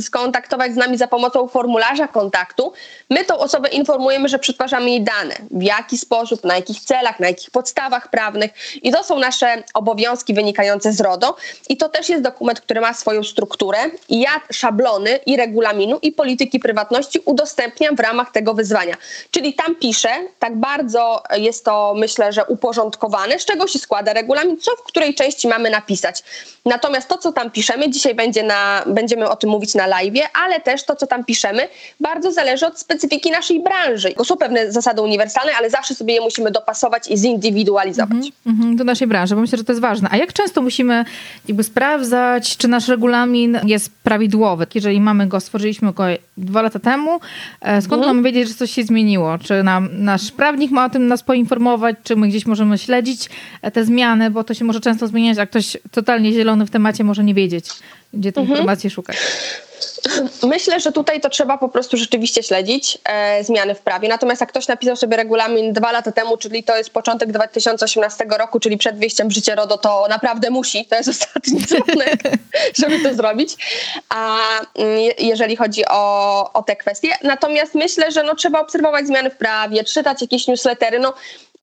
[0.00, 2.72] skontaktować z nami za pomocą formularza kontaktu.
[3.10, 7.26] My tą osobę informujemy, że przetwarzamy jej dane, w jaki sposób, na jakich celach, na
[7.26, 8.50] jakich podstawach prawnych
[8.82, 11.36] i to są nasze obowiązki wynikające z RODO
[11.68, 16.12] i to też jest dokument, który ma swoją strukturę i ja szablony i regulaminu i
[16.12, 18.94] polityki prywatności udostępniam w ramach tego wyzwania.
[19.30, 24.56] Czyli tam piszę, tak bardzo jest to myślę, że uporządkowane, z czego się składa regulamin,
[24.60, 26.22] co w której części mamy napisać.
[26.64, 30.60] Natomiast to, co tam piszemy, dzisiaj będzie na, będziemy o tym mówić na live, ale
[30.60, 31.68] też to, co tam piszemy,
[32.00, 34.14] bardzo zależy od specyfiki naszej branży.
[34.24, 38.32] Są pewne zasady uniwersalne, ale zawsze sobie je musimy dopasować i zindywidualizować.
[38.46, 40.08] Mhm, do naszej branży, bo myślę, że to jest ważne.
[40.12, 41.04] A jak często musimy
[41.48, 44.66] jakby sprawdzać, czy nasz regulamin jest prawidłowy?
[44.74, 46.04] Jeżeli mamy go, stworzyliśmy go
[46.36, 47.20] dwa lata temu,
[47.80, 49.38] skąd mamy wiedzieć, że coś się zmieniło?
[49.38, 53.28] Czy nam, nasz prawnik ma o tym nas poinformować, czy my gdzieś możemy śledzić
[53.62, 57.04] e, te zmiany, bo to się może często zmieniać, a ktoś totalnie zielony w temacie
[57.04, 57.66] może nie wiedzieć,
[58.14, 59.16] gdzie tej informacji szukać.
[60.42, 64.08] Myślę, że tutaj to trzeba po prostu rzeczywiście śledzić e, zmiany w prawie.
[64.08, 68.60] Natomiast jak ktoś napisał sobie regulamin dwa lata temu, czyli to jest początek 2018 roku,
[68.60, 70.86] czyli przed wyjściem w życie RODO, to naprawdę musi.
[70.86, 72.20] To jest ostatni dzwonek,
[72.78, 73.56] żeby to zrobić.
[74.08, 74.38] A
[74.74, 77.08] mm, je- jeżeli chodzi o, o te kwestie.
[77.22, 80.98] Natomiast myślę, że no, trzeba obserwować zmiany w prawie, czytać jakieś newslettery.
[80.98, 81.14] No,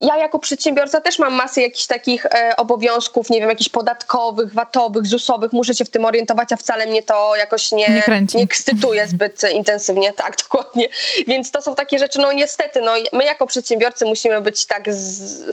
[0.02, 5.06] ja jako przedsiębiorca też mam masę jakichś takich e, obowiązków, nie wiem, jakichś podatkowych, VAT-owych,
[5.06, 8.38] ZUS-owych, muszę się w tym orientować, a wcale mnie to jakoś nie, Nie kręci.
[8.38, 10.90] nie ekscytuje zbyt intensywnie, tak, dokładnie.
[11.28, 15.44] Więc to są takie rzeczy, no niestety, no, my jako przedsiębiorcy musimy być tak, z,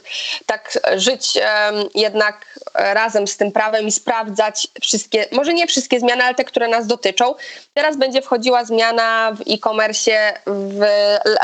[0.47, 6.25] tak żyć em, jednak razem z tym prawem i sprawdzać wszystkie, może nie wszystkie zmiany,
[6.25, 7.35] ale te, które nas dotyczą.
[7.75, 10.85] Teraz będzie wchodziła zmiana w e-commerce w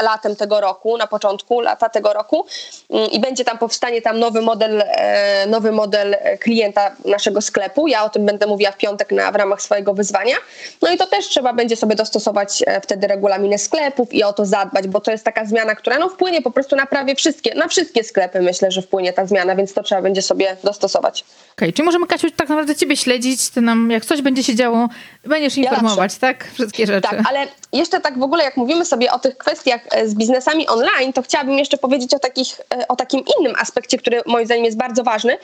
[0.02, 2.46] latem tego roku, na początku lata tego roku
[3.12, 7.88] i będzie tam powstanie tam nowy model, e, nowy model klienta naszego sklepu.
[7.88, 10.34] Ja o tym będę mówiła w piątek na, w ramach swojego wyzwania.
[10.82, 14.44] No i to też trzeba będzie sobie dostosować e, wtedy regulaminy sklepów i o to
[14.44, 17.68] zadbać, bo to jest taka zmiana, która no wpłynie po prostu na prawie wszystkie, na
[17.68, 21.24] wszystkie sklepy myślę, że wpłynie ta zmiana, więc to trzeba będzie sobie dostosować.
[21.52, 24.88] Okej, czyli możemy, Kasiu, tak naprawdę ciebie śledzić, ty nam, jak coś będzie się działo,
[25.28, 26.50] będziesz Ja informować, tak?
[26.54, 27.08] Wszystkie rzeczy.
[27.10, 30.68] Tak, ale jeszcze tak w ogóle, jak mówimy sobie o tych kwestiach e, z biznesami
[30.68, 34.64] online, to chciałabym jeszcze powiedzieć o, takich, e, o takim innym aspekcie, który moim zdaniem
[34.64, 35.38] jest bardzo ważny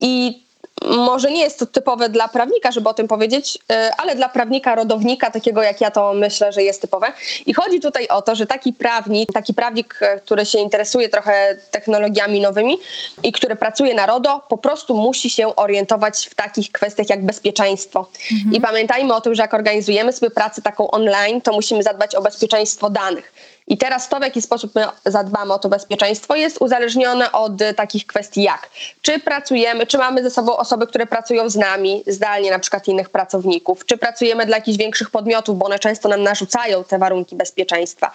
[0.00, 0.42] i
[0.84, 4.74] może nie jest to typowe dla prawnika, żeby o tym powiedzieć, e, ale dla prawnika
[4.74, 7.12] rodownika, takiego jak ja to myślę, że jest typowe.
[7.46, 11.56] I chodzi tutaj o to, że taki prawnik, taki prawnik, e, który się interesuje trochę
[11.70, 12.78] technologiami nowymi
[13.22, 18.06] i który pracuje na RODO, po prostu musi się orientować w takich kwestiach jak bezpieczeństwo.
[18.32, 18.54] Mhm.
[18.54, 22.22] I pamiętajmy o tym, że jak organizujemy sobie pracę taką online, to musimy zadbać o
[22.22, 23.32] bezpieczeństwo danych.
[23.70, 27.74] I teraz to, w jaki sposób my zadbamy o to bezpieczeństwo, jest uzależnione od e,
[27.74, 28.70] takich kwestii jak,
[29.02, 33.10] czy pracujemy, czy mamy ze sobą osoby, które pracują z nami, zdalnie na przykład innych
[33.10, 38.12] pracowników, czy pracujemy dla jakichś większych podmiotów, bo one często nam narzucają te warunki bezpieczeństwa.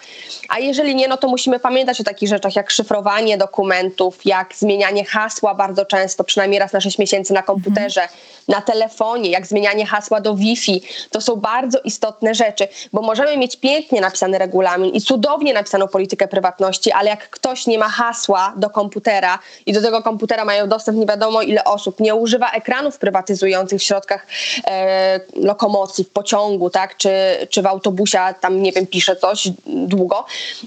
[0.48, 5.04] A jeżeli nie, no to musimy pamiętać o takich rzeczach jak szyfrowanie dokumentów, jak zmienianie
[5.04, 8.20] hasła bardzo często, przynajmniej raz na 6 miesięcy na komputerze, mhm.
[8.48, 10.82] na telefonie, jak zmienianie hasła do Wi-Fi.
[11.10, 15.88] To są bardzo istotne rzeczy, bo możemy mieć pięknie napisany regulamin i cudownie cudownie napisaną
[15.88, 20.68] politykę prywatności, ale jak ktoś nie ma hasła do komputera i do tego komputera mają
[20.68, 24.26] dostęp nie wiadomo ile osób, nie używa ekranów prywatyzujących w środkach
[24.66, 27.10] e, lokomocji, w pociągu, tak, czy,
[27.50, 30.24] czy w autobusie, tam nie wiem, pisze coś długo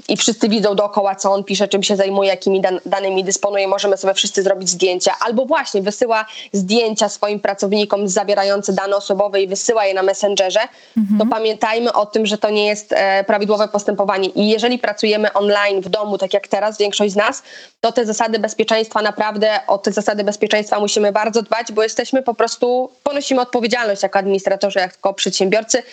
[0.07, 3.97] i wszyscy widzą dookoła, co on pisze, czym się zajmuje, jakimi dan danymi dysponuje, możemy
[3.97, 9.85] sobie wszyscy zrobić zdjęcia, albo właśnie wysyła zdjęcia swoim pracownikom zawierające dane osobowe i wysyła
[9.85, 10.61] je na Messengerze,
[10.97, 11.19] mhm.
[11.19, 15.81] to pamiętajmy o tym, że to nie jest e, prawidłowe postępowanie i jeżeli pracujemy online
[15.81, 17.43] w domu, tak jak teraz większość z nas,
[17.81, 22.33] to te zasady bezpieczeństwa naprawdę, o te zasady bezpieczeństwa musimy bardzo dbać, bo jesteśmy po
[22.33, 25.83] prostu, ponosimy odpowiedzialność jako administratorzy, jako przedsiębiorcy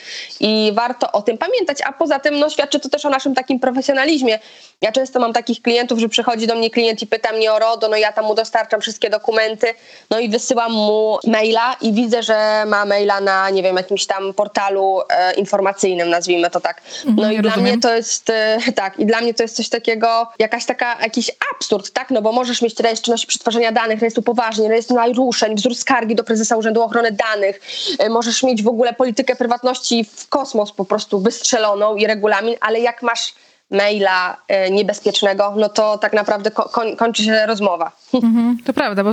[0.41, 3.61] i warto o tym pamiętać, a poza tym no, świadczy to też o naszym takim
[3.61, 4.39] profesjonalizmie.
[4.81, 7.89] Ja często mam takich klientów, że przychodzi do mnie klient i pyta mnie o RODO,
[7.89, 9.75] no ja tam mu dostarczam wszystkie dokumenty,
[10.11, 14.35] no i wysyłam mu maila i widzę, że ma maila na, nie wiem, jakimś tam
[14.35, 16.83] portalu e, informacyjnym, nazwijmy to tak.
[17.05, 17.53] No mhm, i rozumiem.
[17.53, 21.01] dla mnie to jest, e, tak, i dla mnie to jest coś takiego, jakaś taka,
[21.01, 25.55] jakiś absurd, tak, no bo możesz mieć rejestr czynności przetwarzania danych, rejestr upoważnień, rejestr naruszeń,
[25.55, 27.61] wzór skargi do prezesa Urzędu Ochrony Danych,
[27.99, 32.81] e, możesz mieć w ogóle politykę prywatności w kosmos po prostu wystrzeloną i regulamin, ale
[32.81, 33.35] jak masz
[33.71, 37.93] maila e, niebezpiecznego, no to tak naprawdę koń, kończy się rozmowa.
[38.15, 39.13] Mhm, to prawda, bo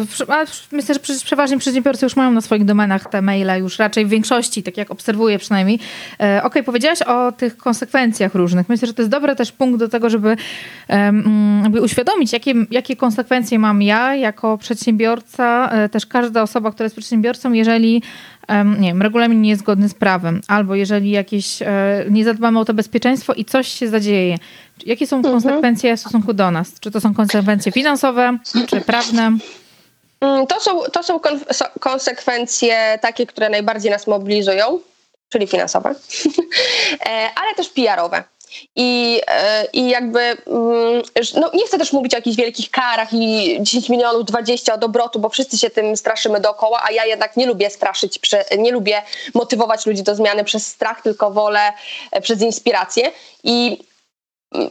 [0.72, 4.64] myślę, że przeważnie przedsiębiorcy już mają na swoich domenach te maile, już raczej w większości,
[4.64, 5.80] tak jak obserwuję przynajmniej.
[6.20, 8.70] E, Okej, okay, powiedziałaś o tych konsekwencjach różnych.
[8.70, 10.38] Myślę, że to jest dobry też punkt do tego, żeby
[10.90, 16.96] um, uświadomić, jakie, jakie konsekwencje mam ja jako przedsiębiorca, e, też każda osoba, która jest
[16.96, 18.02] przedsiębiorcą, jeżeli
[18.80, 22.66] nie wiem, regulamin nie jest zgodny z prawem, albo jeżeli jakieś, e, nie zadbamy o
[22.66, 24.38] to bezpieczeństwo i coś się zadzieje.
[24.86, 25.34] Jakie są mhm.
[25.34, 26.80] konsekwencje w stosunku do nas?
[26.80, 29.38] Czy to są konsekwencje finansowe, czy prawne?
[30.22, 31.20] Mm, to są, to są
[31.80, 34.80] konsekwencje takie, które najbardziej nas mobilizują,
[35.30, 35.90] czyli finansowe,
[37.06, 38.24] e, ale też PR-owe.
[38.76, 41.02] I, e, I jakby, mm,
[41.40, 45.20] no nie chcę też mówić o jakichś wielkich karach i 10 milionów, 20 od obrotu,
[45.20, 48.20] bo wszyscy się tym straszymy dookoła, a ja jednak nie lubię straszyć,
[48.58, 49.02] nie lubię
[49.34, 51.74] motywować ludzi do zmiany przez strach, tylko wolę
[52.12, 53.12] e, przez inspirację.
[53.44, 53.84] I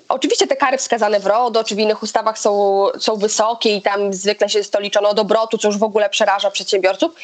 [0.08, 4.14] Oczywiście te kary wskazane w RODO czy w innych ustawach są, są wysokie i tam
[4.14, 7.14] zwykle się to liczono od obrotu, co już w ogóle przeraża przedsiębiorców.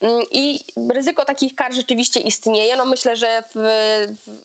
[0.00, 0.60] Mm, I
[0.94, 2.76] ryzyko takich kar rzeczywiście istnieje.
[2.76, 3.60] No myślę, że w,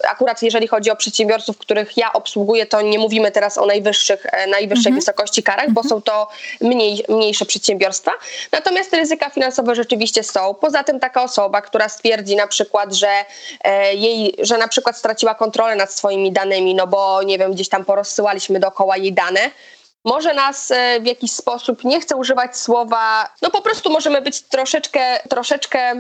[0.10, 4.48] akurat jeżeli chodzi o przedsiębiorców, których ja obsługuję, to nie mówimy teraz o najwyższych, e,
[4.48, 4.96] najwyższej mhm.
[4.96, 5.90] wysokości karach, bo mhm.
[5.90, 6.28] są to
[6.62, 8.12] mniej, mniejsze przedsiębiorstwa.
[8.52, 10.54] Natomiast ryzyka finansowe rzeczywiście są.
[10.54, 13.26] Poza tym taka osoba, która stwierdzi na przykład, że
[13.64, 17.70] e, jej, że na przykład straciła kontrolę nad swoimi danymi, no bo nie wiem, gdzieś
[17.70, 19.52] tam porozsyłaliśmy dookoła jej dane,
[20.06, 24.42] może nas e, w jakiś sposób, nie chcę używać słowa, no po prostu możemy być
[24.42, 25.94] troszeczkę, troszeczkę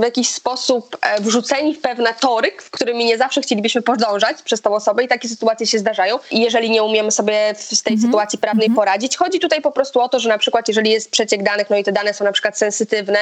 [0.00, 4.60] w jakiś sposób e, wrzuceni w pewne tory, w którymi nie zawsze chcielibyśmy podążać przez
[4.60, 6.18] tą osobę i takie sytuacje się zdarzają.
[6.30, 8.02] I jeżeli nie umiemy sobie z tej -hmm.
[8.02, 8.74] sytuacji prawnej -hmm.
[8.74, 11.76] poradzić, chodzi tutaj po prostu o to, że na przykład jeżeli jest przeciek danych, no
[11.76, 13.18] i te dane są na przykład sensytywne,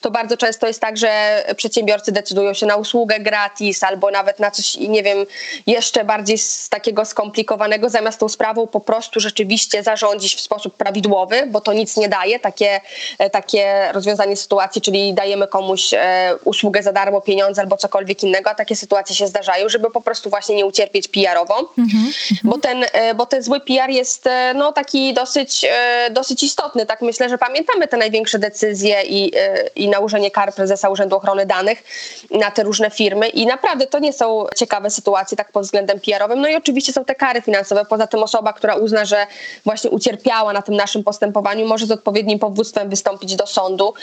[0.00, 4.50] to bardzo często jest tak, że przedsiębiorcy decydują się na usługę gratis albo nawet na
[4.50, 5.26] coś, nie wiem,
[5.66, 11.42] jeszcze bardziej z takiego skomplikowanego, zamiast tą sprawą po prostu rzeczywiście zarządzić w sposób prawidłowy,
[11.46, 12.80] bo to nic nie daje, takie,
[13.18, 18.50] e, takie rozwiązanie sytuacji, czyli dajemy komuś e, usługę za darmo, pieniądze albo cokolwiek innego,
[18.50, 22.34] a takie sytuacje się zdarzają, żeby po prostu właśnie nie ucierpieć PR-owo, mm-hmm.
[22.44, 26.86] bo, ten, e, bo ten zły PR jest e, no, taki dosyć, e, dosyć istotny.
[26.86, 29.32] Tak myślę, że pamiętamy te największe decyzje i,
[29.74, 31.82] i nałożenie kar prezesa Urzędu Ochrony Danych
[32.30, 36.40] na te różne firmy i naprawdę to nie są ciekawe sytuacje tak pod względem PR-owym.
[36.40, 37.84] No i oczywiście są te kary finansowe.
[37.84, 39.26] Poza tym osoba, która uzna, że
[39.64, 43.94] właśnie ucierpiała na tym naszym postępowaniu, może z odpowiednim powództwem wystąpić do sądu.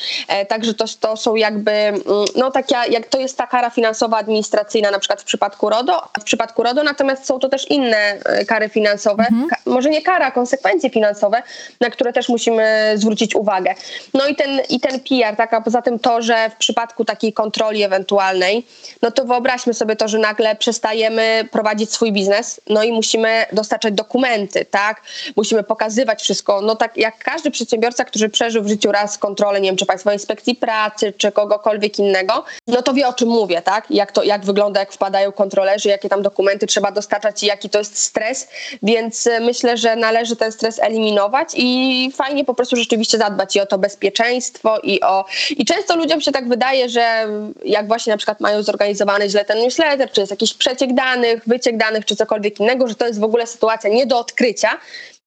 [0.47, 1.92] Także to, to są jakby
[2.35, 6.23] no tak jak, to jest ta kara finansowa, administracyjna na przykład w przypadku RODO, w
[6.23, 10.89] przypadku RODO natomiast są to też inne e, kary finansowe, ka, może nie kara, konsekwencje
[10.89, 11.43] finansowe,
[11.81, 13.73] na które też musimy zwrócić uwagę.
[14.13, 17.33] No i ten, i ten PR, tak, a poza tym to, że w przypadku takiej
[17.33, 18.65] kontroli ewentualnej,
[19.01, 23.93] no to wyobraźmy sobie to, że nagle przestajemy prowadzić swój biznes, no i musimy dostarczać
[23.93, 25.01] dokumenty, tak,
[25.35, 29.69] musimy pokazywać wszystko, no tak jak każdy przedsiębiorca, który przeżył w życiu raz kontrolę, nie
[29.69, 33.85] wiem, czy Państwowej Inspekcji Pracy, czy kogokolwiek innego, no to wie o czym mówię, tak,
[33.89, 37.79] jak to, jak wygląda, jak wpadają kontrolerzy, jakie tam dokumenty trzeba dostarczać i jaki to
[37.79, 38.47] jest stres,
[38.83, 43.59] więc e, myślę, że należy ten stres eliminować i fajnie po prostu rzeczywiście zadbać i
[43.59, 45.25] o to bezpieczeństwo i o...
[45.49, 47.27] I często ludziom się tak wydaje, że
[47.65, 51.77] jak właśnie na przykład mają zorganizowany źle ten newsletter, czy jest jakiś przeciek danych, wyciek
[51.77, 54.69] danych, czy cokolwiek innego, że to jest w ogóle sytuacja nie do odkrycia,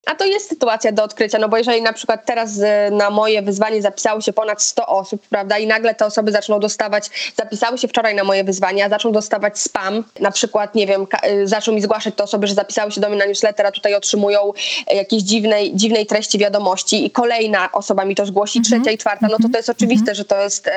[0.07, 3.43] a to jest sytuacja do odkrycia, no bo jeżeli na przykład teraz e, na moje
[3.43, 7.89] wyzwanie zapisało się ponad 100 osób, prawda, i nagle te osoby zaczną dostawać, zapisały się
[7.89, 11.83] wczoraj na moje wyzwanie, a zaczną dostawać spam, na przykład, nie wiem, e, zaczną mi
[11.83, 14.53] zgłaszać te osoby, że zapisały się do mnie na newsletter, a tutaj otrzymują
[14.87, 18.83] e, jakieś dziwnej, dziwnej treści wiadomości i kolejna osoba mi to zgłosi, Mhm.
[18.83, 20.71] trzecia i czwarta, no to to jest oczywiste, że to jest,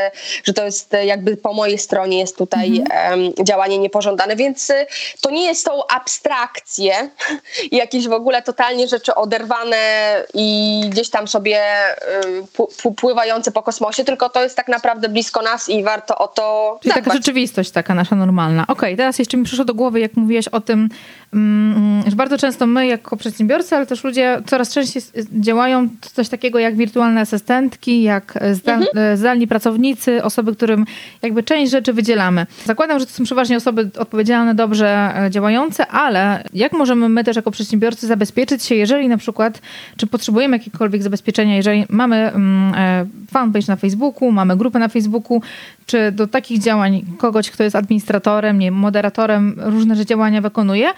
[0.44, 3.34] że to jest jakby po mojej stronie jest tutaj Mhm.
[3.44, 4.72] działanie niepożądane, więc
[5.22, 7.10] to nie jest są abstrakcje,
[7.72, 9.78] jakieś w ogóle totalnie rzeczy oderwane
[10.34, 11.62] i gdzieś tam sobie
[12.86, 16.78] y, pływające po kosmosie, tylko to jest tak naprawdę blisko nas i warto o to
[16.82, 18.68] Czyli taka rzeczywistość taka nasza normalna.
[18.68, 20.90] Okej, teraz jeszcze mi przyszło do głowy, jak mówiłaś o tym,
[21.34, 25.02] mm, że bardzo często my jako przedsiębiorcy, ale też ludzie coraz częściej
[25.32, 30.86] działają coś takiego jak wirtualne asystentki, jak e, zdal, e, zdalni pracownicy, osoby, którym
[31.22, 32.46] jakby część rzeczy wydzielamy.
[32.66, 37.36] Zakładam, że to są przeważnie osoby odpowiedzialne, dobrze e, działające, ale jak możemy my też
[37.36, 39.62] jako przedsiębiorcy zabezpieczyć się, jeżeli na przykład,
[39.98, 45.42] czy potrzebujemy jakiekolwiek zabezpieczenia, jeżeli mamy mm, e, fanpage na Facebooku, mamy grupę na Facebooku,
[45.86, 50.92] czy do takich działań kogoś, kto jest administratorem, nie moderatorem, różne działania wykonuje,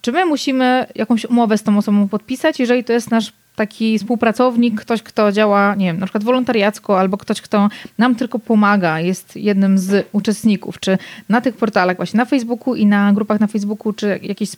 [0.00, 4.80] czy my musimy jakąś umowę z tą osobą podpisać, jeżeli to jest nasz taki współpracownik,
[4.80, 9.36] ktoś, kto działa, nie wiem, na przykład wolontariacko, albo ktoś, kto nam tylko pomaga, jest
[9.36, 13.92] jednym z uczestników, czy na tych portalach, właśnie na Facebooku i na grupach na Facebooku,
[13.92, 14.50] czy jakieś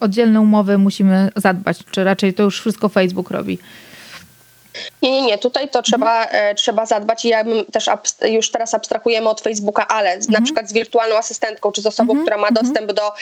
[0.00, 3.58] oddzielne umowy musimy zadbać, czy raczej to już wszystko Facebook robi?
[5.02, 5.38] Nie, nie, nie.
[5.38, 9.40] Tutaj to trzeba, e, trzeba zadbać i ja bym też abst- już teraz abstrahujemy od
[9.40, 13.12] Facebooka, ale z, na przykład z wirtualną asystentką czy z osobą, która ma dostęp do,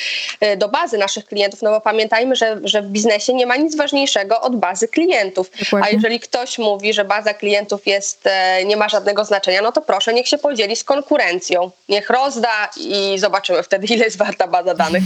[0.41, 3.77] e, do bazy naszych klientów, no bo pamiętajmy, że, że w biznesie nie ma nic
[3.77, 5.51] ważniejszego od bazy klientów.
[5.59, 5.89] Dokładnie.
[5.89, 9.81] A jeżeli ktoś mówi, że baza klientów jest, e, nie ma żadnego znaczenia, no to
[9.81, 11.71] proszę, niech się podzieli z konkurencją.
[11.89, 15.03] Niech rozda i zobaczymy wtedy, ile jest warta baza danych.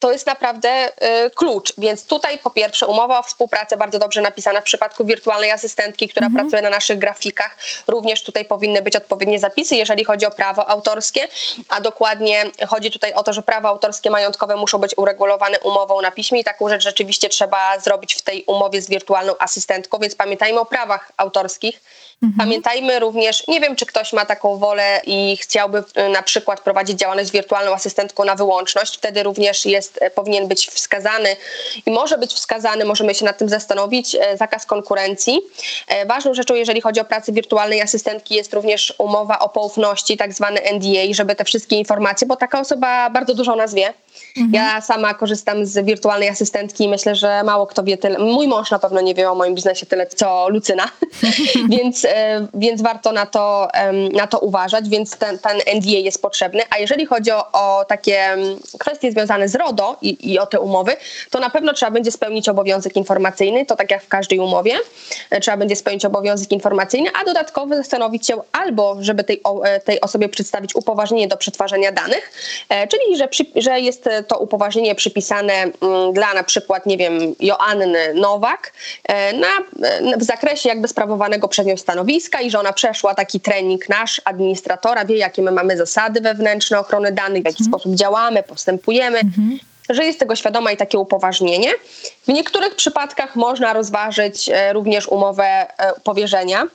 [0.00, 0.88] To jest naprawdę
[1.26, 1.72] y, klucz.
[1.78, 6.28] Więc tutaj po pierwsze umowa o współpracę bardzo dobrze napisana w przypadku wirtualnej asystentki, która
[6.34, 7.56] pracuje na naszych grafikach.
[7.86, 11.28] Również tutaj powinny być odpowiednie zapisy, jeżeli chodzi o prawo autorskie,
[11.68, 16.10] a dokładnie chodzi tutaj o to, że prawa autorskie majątkowe muszą być uregulowane umową na
[16.10, 20.60] piśmie i taką rzecz rzeczywiście trzeba zrobić w tej umowie z wirtualną asystentką, więc pamiętajmy
[20.60, 21.80] o prawach autorskich.
[22.38, 26.98] Pamiętajmy również, nie wiem, czy ktoś ma taką wolę i chciałby y, na przykład prowadzić
[26.98, 31.36] działalność wirtualną asystentką na wyłączność, wtedy również jest, e, powinien być wskazany
[31.86, 35.40] i może być wskazany, możemy się nad tym zastanowić, e, zakaz konkurencji.
[36.06, 40.60] Ważną rzeczą, jeżeli chodzi o pracę wirtualnej asystentki, jest również umowa o poufności, tak zwany
[40.72, 43.94] NDA, żeby te wszystkie informacje, bo taka osoba bardzo dużo o nas wie.
[44.52, 48.18] Ja sama korzystam z wirtualnej asystentki i myślę, że mało kto wie tyle.
[48.18, 50.88] Mój mąż na pewno nie wie o moim biznesie tyle, co Lucyna,
[51.78, 53.68] więc, e, więc warto na to,
[54.12, 56.62] na to uważać, więc ten, ten NDA jest potrzebny.
[56.70, 58.36] A jeżeli chodzi o, o takie
[58.78, 60.96] kwestie związane z RODO i, i o te umowy,
[61.30, 64.78] to na pewno trzeba będzie spełnić obowiązek informacyjny, to tak jak w każdej umowie,
[65.30, 70.00] e, trzeba będzie spełnić obowiązek informacyjny, a dodatkowo zastanowić się albo, żeby tej, e, tej
[70.00, 72.32] osobie przedstawić upoważnienie do przetwarzania danych,
[72.68, 78.14] czyli że, przy, że jest to upoważnienie przypisane mm, dla na przykład, nie wiem, Joanny
[78.14, 78.72] Nowak
[79.04, 79.48] e, na,
[79.82, 84.20] e, w zakresie jakby sprawowanego przez nią stanowiska i że ona przeszła taki trening nasz,
[84.24, 89.20] administratora, wie jakie my mamy zasady wewnętrzne ochrony danych, w jaki sposób działamy, postępujemy
[89.90, 91.70] że jest tego świadoma i takie upoważnienie.
[92.22, 95.66] W niektórych przypadkach można rozważyć również umowę
[96.04, 96.66] powierzenia.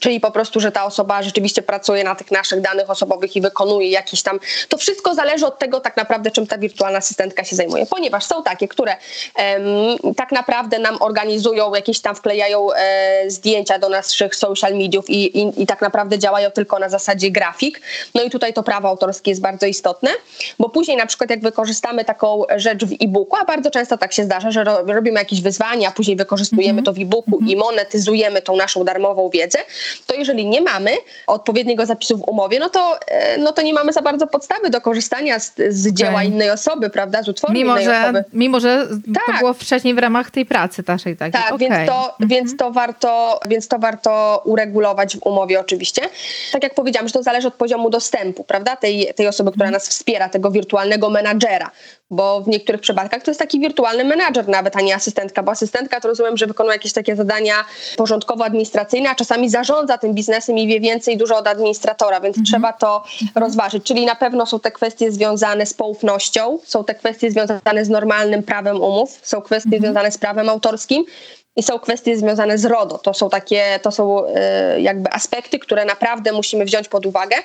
[0.00, 3.90] Czyli po prostu, że ta osoba rzeczywiście pracuje na tych naszych danych osobowych i wykonuje
[3.90, 4.40] jakieś tam.
[4.68, 7.86] To wszystko zależy od tego, tak naprawdę, czym ta wirtualna asystentka się zajmuje.
[7.86, 8.96] Ponieważ są takie, które
[9.36, 9.64] em,
[10.16, 15.62] tak naprawdę nam organizują, jakieś tam wklejają e, zdjęcia do naszych social mediów i, i,
[15.62, 17.80] i tak naprawdę działają tylko na zasadzie grafik.
[18.14, 20.10] No i tutaj to prawo autorskie jest bardzo istotne,
[20.58, 24.24] bo później na przykład jak wykorzystamy taką rzecz w e-booku, a bardzo często tak się
[24.24, 28.56] zdarza, że ro, robimy jakieś wyzwania, a później wykorzystujemy to w e-booku i monetyzujemy tą
[28.56, 29.58] naszą darmową wiedzę,
[30.06, 30.90] to jeżeli nie mamy
[31.26, 34.80] odpowiedniego zapisu w umowie, no to, e, no to nie mamy za bardzo podstawy do
[34.80, 36.28] korzystania z, z dzieła Okej.
[36.28, 38.24] innej osoby, prawda, z utworu Mimo innej że, osoby.
[38.32, 39.38] mimo, że to Tak.
[39.38, 41.32] było wcześniej w ramach tej pracy naszej takiej.
[41.42, 41.68] Tak, Okej.
[41.70, 42.28] więc, to, Mhm.
[42.28, 46.02] więc, to warto, więc to warto uregulować w umowie oczywiście.
[46.52, 49.88] Tak jak powiedziałam, że to zależy od poziomu dostępu, prawda, tej, tej osoby, która nas
[49.88, 51.70] wspiera, tego wirtualnego menadżera,
[52.10, 56.00] bo w niektórych przypadkach to jest taki wirtualny menadżer nawet, a nie asystentka, bo asystentka
[56.00, 57.64] to rozumiem, że wykonuje jakieś takie zadania
[57.96, 63.04] porządkowo-administracyjne, a czasami zarządza tym biznesem i wie więcej dużo od administratora, więc trzeba to
[63.34, 63.84] rozważyć.
[63.84, 68.42] Czyli na pewno są te kwestie związane z poufnością, są te kwestie związane z normalnym
[68.42, 71.04] prawem umów, są kwestie związane z prawem autorskim,
[71.56, 72.98] i są kwestie związane z RODO.
[72.98, 77.36] To są takie, to są e, jakby aspekty, które naprawdę musimy wziąć pod uwagę,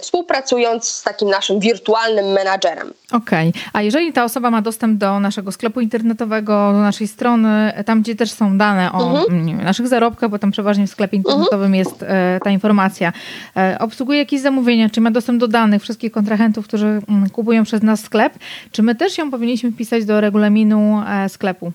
[0.00, 2.92] współpracując z takim naszym wirtualnym menadżerem.
[3.12, 8.02] Okej, a jeżeli ta osoba ma dostęp do naszego sklepu internetowego, do naszej strony, tam
[8.02, 9.46] gdzie też są dane o Mhm.
[9.46, 13.12] nie wiem, naszych zarobkach, bo tam przeważnie w sklepie internetowym jest e, ta informacja,
[13.56, 17.82] e, obsługuje jakieś zamówienia, czy ma dostęp do danych wszystkich kontrahentów, którzy mm, kupują przez
[17.82, 18.32] nas sklep,
[18.72, 21.72] czy my też ją powinniśmy wpisać do regulaminu e, sklepu?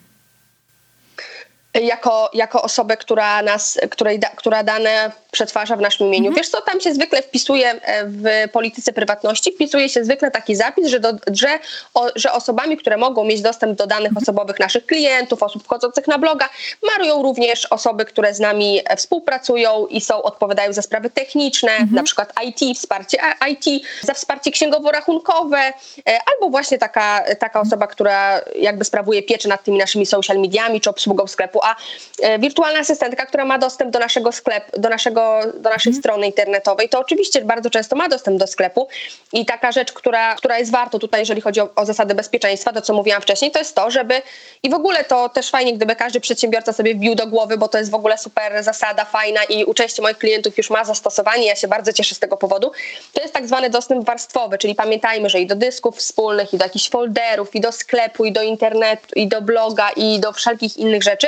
[1.82, 6.34] Jako, jako osobę, która nas, której da, która dane przetwarza w naszym imieniu.
[6.34, 10.88] Wiesz co, tam się zwykle wpisuje e, w polityce prywatności, wpisuje się zwykle taki zapis,
[10.88, 11.60] że, do, że,
[11.94, 16.18] o, że osobami, które mogą mieć dostęp do danych osobowych naszych klientów, osób wchodzących na
[16.18, 16.50] bloga,
[16.84, 22.04] marują również osoby, które z nami e, współpracują i są, odpowiadają za sprawy techniczne, na
[22.04, 23.18] przykład IT, wsparcie
[23.50, 25.74] IT, za wsparcie księgowo-rachunkowe,
[26.08, 30.82] e, albo właśnie taka, taka osoba, która jakby sprawuje pieczę nad tymi naszymi social mediami
[30.82, 31.76] czy obsługą sklepu, a
[32.22, 36.90] e, wirtualna asystentka, która ma dostęp do naszego sklepu, do, naszego, do naszej strony internetowej,
[36.90, 38.88] to oczywiście bardzo często ma dostęp do sklepu.
[39.34, 42.82] I taka rzecz, która, która jest warto tutaj, jeżeli chodzi o, o zasady bezpieczeństwa, to
[42.82, 44.22] co mówiłam wcześniej, to jest to, żeby
[44.64, 47.78] i w ogóle to też fajnie, gdyby każdy przedsiębiorca sobie wbił do głowy, bo to
[47.78, 51.56] jest w ogóle super zasada, fajna i u części moich klientów już ma zastosowanie, ja
[51.56, 52.72] się bardzo cieszę z tego powodu,
[53.14, 56.66] to jest tak zwany dostęp warstwowy, czyli pamiętajmy, że i do dysków wspólnych, i do
[56.66, 61.04] jakichś folderów, i do sklepu, i do internetu, i do bloga, i do wszelkich innych
[61.04, 61.28] rzeczy,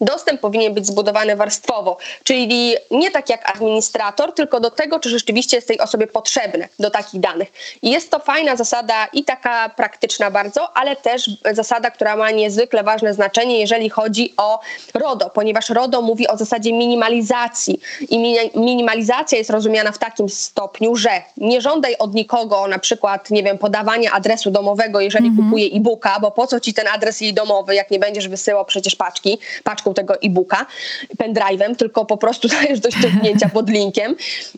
[0.00, 5.56] dostęp powinien być zbudowany warstwowo, czyli nie tak jak administrator, tylko do tego, czy rzeczywiście
[5.56, 7.52] jest tej osobie potrzebne do takich danych.
[7.82, 12.82] I jest to fajna zasada i taka praktyczna bardzo, ale też zasada, która ma niezwykle
[12.82, 14.60] ważne znaczenie, jeżeli chodzi o
[14.94, 20.96] RODO, ponieważ RODO mówi o zasadzie minimalizacji i mini- minimalizacja jest rozumiana w takim stopniu,
[20.96, 26.20] że nie żądaj od nikogo na przykład, nie wiem, podawania adresu domowego, jeżeli kupuje e-booka,
[26.20, 29.38] bo po co ci ten adres jej domowy, jak nie będziesz wysyłał przecież paczki,
[29.82, 30.66] paczką tego e-booka,
[31.18, 34.16] pendrive'em, tylko po prostu dajesz do ściągnięcia pod linkiem.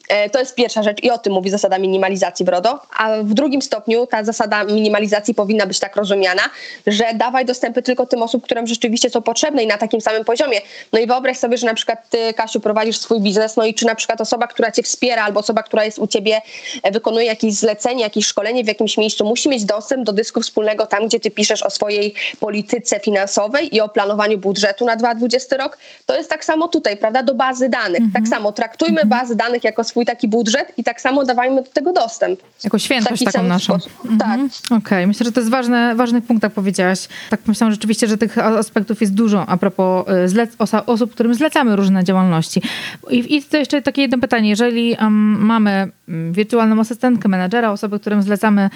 [0.08, 3.34] E, To jest pierwsza rzecz i o tym mówi zasada minimalizacji w RODO, a w
[3.34, 6.42] drugim stopniu ta zasada minimalizacji powinna być tak rozumiana,
[6.86, 10.60] że dawaj dostępy tylko tym osób, którym rzeczywiście są potrzebne i na takim samym poziomie.
[10.92, 13.86] No i wyobraź sobie, że na przykład ty, Kasiu, prowadzisz swój biznes, no i czy
[13.86, 16.40] na przykład osoba, która cię wspiera albo osoba, która jest u ciebie,
[16.82, 20.86] e, wykonuje jakieś zlecenie, jakieś szkolenie w jakimś miejscu, musi mieć dostęp do dysku wspólnego
[20.86, 25.78] tam, gdzie ty piszesz o swojej polityce finansowej i o planowaniu budżetu na 2020 rok.
[26.06, 28.00] To jest tak samo tutaj, prawda, do bazy danych.
[28.12, 31.92] Tak samo traktujmy bazy danych jako swój taki budżet i tak samo dawajmy do tego
[31.92, 32.40] dostęp.
[32.64, 33.78] Jako świętość taką naszą.
[33.78, 34.40] Tak.
[34.40, 34.48] Mhm.
[34.70, 37.08] Okej, myślę, że to jest ważny, ważny punkt, tak powiedziałaś.
[37.30, 41.76] Tak myślałam rzeczywiście, że tych aspektów jest dużo a propos y, zlec- osób, którym zlecamy
[41.76, 42.62] różne działalności.
[43.10, 44.48] I, i to jeszcze takie jedno pytanie.
[44.48, 48.70] Jeżeli um, mamy mm, wirtualną asystentkę, menedżera, osoby, którym zlecamy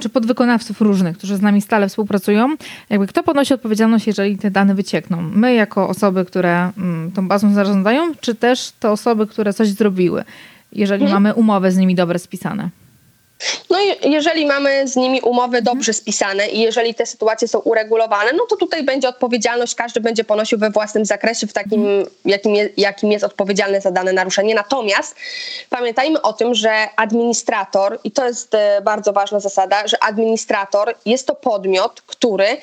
[0.00, 2.56] czy podwykonawców różnych, którzy z nami stale współpracują,
[2.90, 5.22] jakby kto ponosi odpowiedzialność, jeżeli te dane wyciekną?
[5.22, 10.24] My jako osoby, które mm, tą bazą zarządzają, czy też te osoby, które coś zrobiły?
[10.72, 12.70] Jeżeli mamy umowy z nimi dobre spisane.
[13.70, 18.32] No i jeżeli mamy z nimi umowy dobrze spisane i jeżeli te sytuacje są uregulowane,
[18.32, 22.68] no to tutaj będzie odpowiedzialność, każdy będzie ponosił we własnym zakresie, w takim, jakim, je,
[22.76, 24.54] jakim jest odpowiedzialny za dane naruszenie.
[24.54, 25.16] Natomiast
[25.70, 31.26] pamiętajmy o tym, że administrator, i to jest e, bardzo ważna zasada, że administrator jest
[31.26, 32.56] to podmiot, który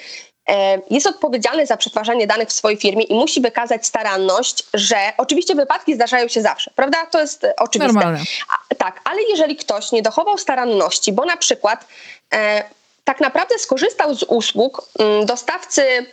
[0.90, 5.96] jest odpowiedzialny za przetwarzanie danych w swojej firmie i musi wykazać staranność, że oczywiście wypadki
[5.96, 7.06] zdarzają się zawsze, prawda?
[7.06, 7.94] To jest e, oczywiste.
[7.94, 8.20] Normalne.
[8.70, 11.86] A, tak, ale jeżeli ktoś nie dochował staranności, bo na przykład
[12.34, 12.64] e,
[13.04, 16.06] tak naprawdę skorzystał z usług mm, dostawcy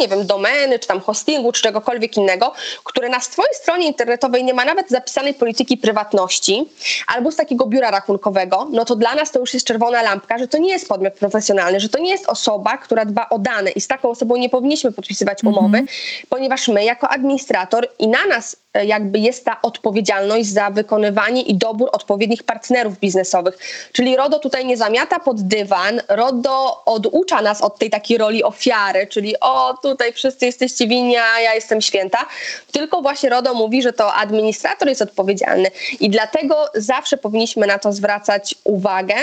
[0.00, 2.52] nie wiem, domeny, czy tam hostingu, czy czegokolwiek innego,
[2.84, 6.68] które na swojej stronie internetowej nie ma nawet zapisanej polityki prywatności,
[7.06, 10.48] albo z takiego biura rachunkowego, no to dla nas to już jest czerwona lampka, że
[10.48, 13.70] to nie jest podmiot profesjonalny, że to nie jest osoba, która dba o dane.
[13.70, 15.84] I z taką osobą nie powinniśmy podpisywać umowy,
[16.28, 21.88] ponieważ my jako administrator i na nas jakby jest ta odpowiedzialność za wykonywanie i dobór
[21.92, 23.58] odpowiednich partnerów biznesowych.
[23.92, 29.06] Czyli RODO tutaj nie zamiata pod dywan, RODO oducza nas od tej takiej roli ofiary,
[29.06, 32.18] czyli o tutaj wszyscy jesteście winni, a ja jestem święta,
[32.72, 37.92] tylko właśnie RODO mówi, że to administrator jest odpowiedzialny i dlatego zawsze powinniśmy na to
[37.92, 39.14] zwracać uwagę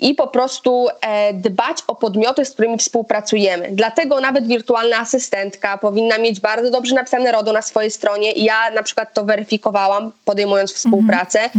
[0.00, 3.68] i po prostu e, dbać o podmioty, z którymi współpracujemy.
[3.72, 8.70] Dlatego nawet wirtualna asystentka powinna mieć bardzo dobrze napisane RODO na swojej stronie i ja
[8.70, 11.50] na przykład to weryfikowałam, podejmując współpracę.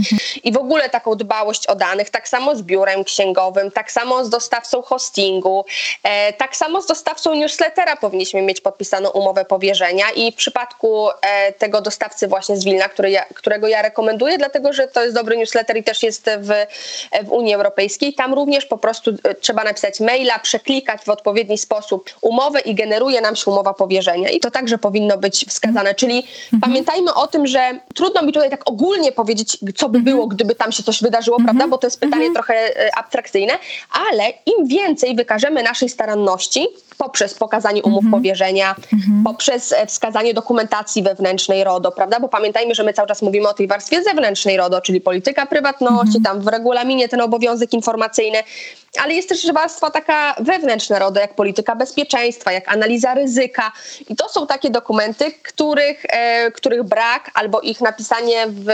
[0.43, 4.29] I w ogóle taką dbałość o danych, tak samo z biurem księgowym, tak samo z
[4.29, 5.65] dostawcą hostingu,
[6.03, 10.05] e, tak samo z dostawcą newslettera powinniśmy mieć podpisaną umowę powierzenia.
[10.15, 14.73] I w przypadku e, tego dostawcy właśnie z Wilna, który ja, którego ja rekomenduję, dlatego
[14.73, 16.49] że to jest dobry newsletter i też jest w,
[17.25, 22.09] w Unii Europejskiej, tam również po prostu e, trzeba napisać maila, przeklikać w odpowiedni sposób
[22.21, 24.29] umowę i generuje nam się umowa powierzenia.
[24.29, 26.61] I to także powinno być wskazane, czyli mhm.
[26.61, 30.71] pamiętajmy o tym, że trudno mi tutaj tak ogólnie powiedzieć, co by było, gdyby tam
[30.71, 31.57] się coś wydarzyło, mhm.
[31.57, 32.33] prawda, bo to jest pytanie mhm.
[32.33, 33.53] trochę e, abstrakcyjne,
[33.91, 38.21] ale im więcej wykażemy naszej staranności poprzez pokazanie umów mhm.
[38.21, 39.23] powierzenia, mhm.
[39.23, 42.19] poprzez e, wskazanie dokumentacji wewnętrznej RODO, prawda?
[42.19, 46.17] Bo pamiętajmy, że my cały czas mówimy o tej warstwie zewnętrznej RODO, czyli polityka prywatności,
[46.17, 46.23] mhm.
[46.23, 48.37] tam w regulaminie ten obowiązek informacyjny,
[48.97, 53.71] ale jest też warstwa taka wewnętrzna RODO, jak polityka bezpieczeństwa, jak analiza ryzyka.
[54.09, 58.69] I to są takie dokumenty, których, e, których brak albo ich napisanie w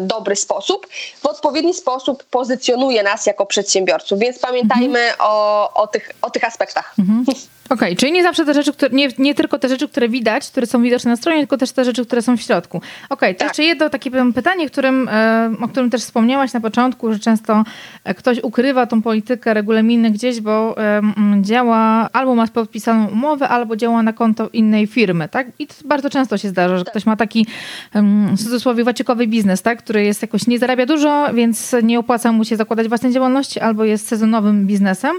[0.00, 0.86] dobry sposób,
[1.22, 4.18] w odpowiedni sposób pozycjonuje nas jako przedsiębiorców.
[4.18, 5.16] Więc pamiętajmy mhm.
[5.18, 6.94] o, o, tych, o tych aspektach.
[6.98, 7.24] Mhm.
[7.66, 10.50] Okej, okay, czyli nie zawsze te rzeczy, które, nie, nie tylko te rzeczy, które widać,
[10.50, 12.76] które są widoczne na stronie, tylko też te rzeczy, które są w środku.
[12.76, 13.48] Okej, okay, to tak.
[13.48, 17.64] jeszcze jedno takie pytanie, którym, e, o którym też wspomniałaś na początku, że często
[18.04, 20.76] e, ktoś ukrywa tą politykę, regulaminy gdzieś, bo
[21.40, 25.46] działa, albo ma podpisaną umowę, albo działa na konto innej firmy, tak?
[25.58, 26.92] I to bardzo często się zdarza, że tak.
[26.92, 27.46] ktoś ma taki
[28.32, 29.78] w cudzysłowie wacikowy biznes, tak?
[29.78, 33.84] Który jest jakoś, nie zarabia dużo, więc nie opłaca mu się zakładać własnej działalności, albo
[33.84, 35.16] jest sezonowym biznesem.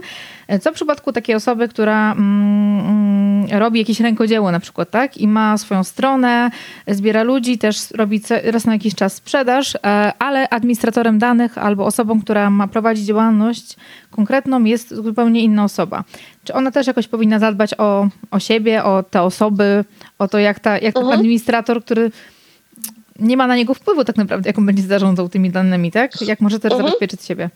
[0.61, 5.17] Co w przypadku takiej osoby, która mm, mm, robi jakieś rękodzieło na przykład, tak?
[5.17, 6.51] I ma swoją stronę,
[6.87, 9.79] zbiera ludzi, też robi raz na jakiś czas sprzedaż, e,
[10.19, 13.75] ale administratorem danych albo osobą, która ma prowadzić działalność
[14.11, 16.03] konkretną jest zupełnie inna osoba.
[16.43, 19.85] Czy ona też jakoś powinna zadbać o, o siebie, o te osoby,
[20.19, 21.19] o to, jak, ta, jak ten mhm.
[21.19, 22.11] administrator, który
[23.19, 26.21] nie ma na niego wpływu tak naprawdę, jak on będzie zarządzał tymi danymi, tak?
[26.21, 26.87] Jak może też mhm.
[26.87, 27.49] zabezpieczyć siebie?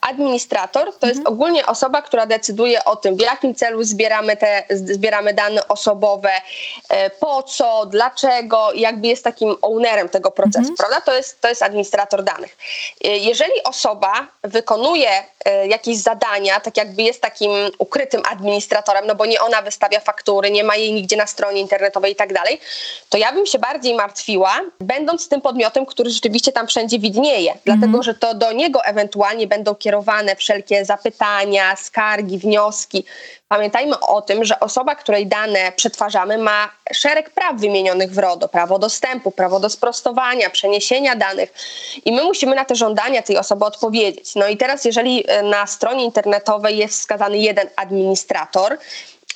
[0.00, 1.34] Administrator to jest mhm.
[1.34, 6.30] ogólnie osoba, która decyduje o tym, w jakim celu zbieramy te zbieramy dane osobowe,
[6.88, 10.76] e, po co, dlaczego, jakby jest takim ownerem tego procesu, mhm.
[10.76, 11.00] prawda?
[11.00, 12.56] To jest, to jest administrator danych.
[13.04, 15.10] E, jeżeli osoba wykonuje
[15.44, 20.50] e, jakieś zadania, tak jakby jest takim ukrytym administratorem, no bo nie ona wystawia faktury,
[20.50, 22.60] nie ma jej nigdzie na stronie internetowej i tak dalej,
[23.08, 27.60] to ja bym się bardziej martwiła, będąc tym podmiotem, który rzeczywiście tam wszędzie widnieje, mhm.
[27.64, 33.04] dlatego że to do niego ewentualnie będą kierowane kierowane wszelkie zapytania, skargi, wnioski.
[33.48, 38.78] Pamiętajmy o tym, że osoba, której dane przetwarzamy, ma szereg praw wymienionych w RODO: prawo
[38.78, 41.52] dostępu, prawo do sprostowania, przeniesienia danych,
[42.04, 44.34] i my musimy na te żądania tej osoby odpowiedzieć.
[44.34, 48.78] No i teraz, jeżeli e, na stronie internetowej jest wskazany jeden administrator,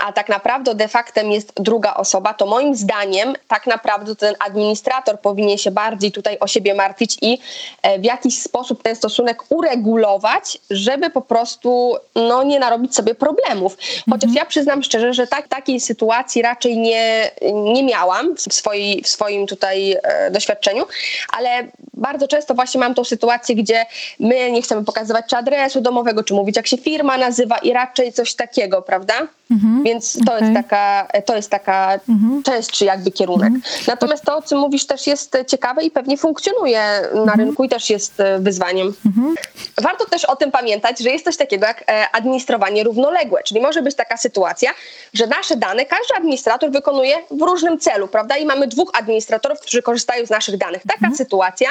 [0.03, 5.21] a tak naprawdę de facto jest druga osoba, to moim zdaniem tak naprawdę ten administrator
[5.21, 7.39] powinien się bardziej tutaj o siebie martwić i
[7.83, 13.77] e, w jakiś sposób ten stosunek uregulować, żeby po prostu no, nie narobić sobie problemów.
[14.11, 14.35] Chociaż mhm.
[14.35, 19.47] ja przyznam szczerze, że tak, takiej sytuacji raczej nie, nie miałam w, swojej, w swoim
[19.47, 20.85] tutaj e, doświadczeniu,
[21.33, 23.87] ale bardzo często właśnie mam tą sytuację, gdzie
[24.21, 28.13] my nie chcemy pokazywać czy adresu domowego, czy mówić jak się firma nazywa i raczej
[28.13, 29.15] coś takiego, prawda?
[29.53, 29.83] Mhm.
[29.83, 30.41] Więc to okay.
[30.41, 32.43] jest taka, to jest taka, mhm.
[32.73, 33.47] czy jakby kierunek.
[33.47, 33.63] Mhm.
[33.87, 36.81] Natomiast to, o czym mówisz, też jest ciekawe i pewnie funkcjonuje
[37.15, 37.41] na mhm.
[37.41, 38.95] rynku i też jest e, wyzwaniem.
[39.07, 39.35] Mhm.
[39.83, 43.83] Warto też o tym pamiętać, że jest coś takiego jak e, administrowanie równoległe, czyli może
[43.83, 44.71] być taka sytuacja,
[45.15, 48.37] że nasze dane każdy administrator wykonuje w różnym celu, prawda?
[48.37, 50.83] I mamy dwóch administratorów, którzy korzystają z naszych danych.
[50.83, 51.17] Taka mhm.
[51.17, 51.69] sytuacja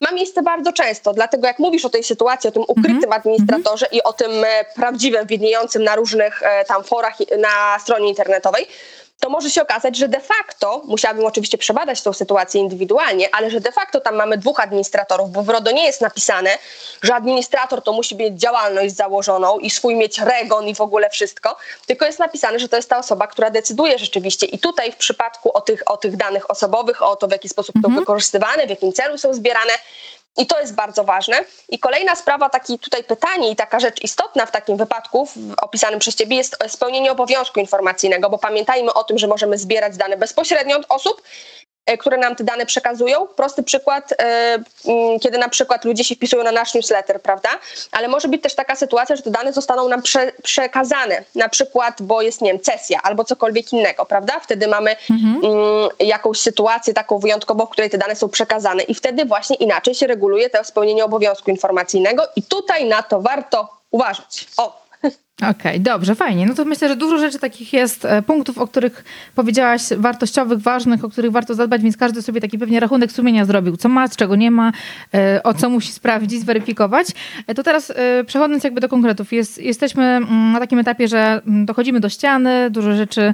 [0.00, 4.02] ma miejsce bardzo często, dlatego jak mówisz o tej sytuacji, o tym ukrytym administratorze i
[4.02, 8.66] o tym e, prawdziwym, widniejącym na różnych tam forach na stronie internetowej,
[9.20, 13.60] to może się okazać, że de facto, musiałabym oczywiście przebadać tą sytuację indywidualnie, ale że
[13.60, 16.50] de facto tam mamy dwóch administratorów, bo w RODO nie jest napisane,
[17.02, 21.56] że administrator to musi mieć działalność założoną i swój mieć regon i w ogóle wszystko,
[21.86, 24.46] tylko jest napisane, że to jest ta osoba, która decyduje rzeczywiście.
[24.46, 27.76] I tutaj w przypadku o tych, o tych danych osobowych, o to w jaki sposób
[27.76, 27.94] mhm.
[27.94, 29.72] to wykorzystywane, w jakim celu są zbierane,
[30.36, 31.44] i to jest bardzo ważne.
[31.68, 35.28] I kolejna sprawa, taki tutaj pytanie i taka rzecz istotna w takim wypadku
[35.62, 40.16] opisanym przez Ciebie jest spełnienie obowiązku informacyjnego, bo pamiętajmy o tym, że możemy zbierać dane
[40.16, 41.22] bezpośrednio od osób,
[41.98, 43.26] które nam te dane przekazują.
[43.26, 44.24] Prosty przykład, e,
[44.86, 47.48] mm, kiedy na przykład ludzie się wpisują na nasz newsletter, prawda?
[47.92, 52.02] Ale może być też taka sytuacja, że te dane zostaną nam prze, przekazane, na przykład,
[52.02, 54.40] bo jest, nie wiem, sesja albo cokolwiek innego, prawda?
[54.40, 59.24] Wtedy mamy mm, jakąś sytuację taką wyjątkową, w której te dane są przekazane i wtedy
[59.24, 64.46] właśnie inaczej się reguluje to spełnienie obowiązku informacyjnego i tutaj na to warto uważać.
[64.56, 64.83] O,
[65.38, 66.46] Okej, okay, dobrze, fajnie.
[66.46, 69.04] No to myślę, że dużo rzeczy takich jest, e, punktów, o których
[69.34, 73.76] powiedziałaś, wartościowych, ważnych, o których warto zadbać, więc każdy sobie taki pewnie rachunek sumienia zrobił,
[73.76, 74.72] co ma, czego nie ma,
[75.14, 77.06] e, o co musi sprawdzić, zweryfikować.
[77.46, 77.92] E, to teraz
[78.26, 82.70] przechodząc jakby do konkretów, jest, jesteśmy mm, na takim etapie, że mm, dochodzimy do ściany,
[82.70, 83.32] dużo rzeczy,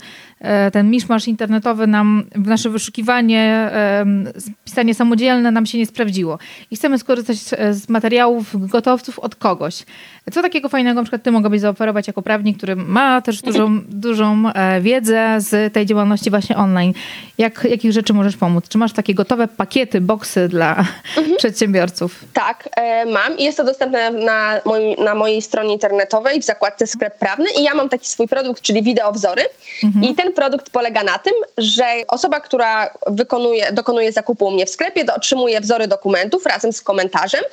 [0.73, 3.71] ten miszmasz internetowy nam, w nasze wyszukiwanie,
[4.65, 6.39] pisanie samodzielne nam się nie sprawdziło.
[6.71, 7.39] I chcemy skorzystać
[7.71, 9.85] z materiałów, gotowców od kogoś.
[10.33, 14.43] Co takiego fajnego na przykład ty mogłabyś zaoferować jako prawnik, który ma też dużą, dużą
[14.55, 16.93] e, wiedzę z tej działalności właśnie online?
[17.39, 18.69] Jak, jakich rzeczy możesz pomóc?
[18.69, 20.85] Czy masz takie gotowe pakiety, boksy dla
[21.17, 21.37] mhm.
[21.39, 22.25] przedsiębiorców?
[22.33, 26.87] Tak, e, mam i jest to dostępne na, moim, na mojej stronie internetowej w zakładce
[26.87, 29.43] sklep prawny i ja mam taki swój produkt, czyli wideowzory
[29.85, 30.05] mhm.
[30.05, 34.71] i ten produkt polega na tym, że osoba, która wykonuje, dokonuje zakupu u mnie w
[34.71, 37.45] sklepie, otrzymuje wzory dokumentów razem z komentarzem,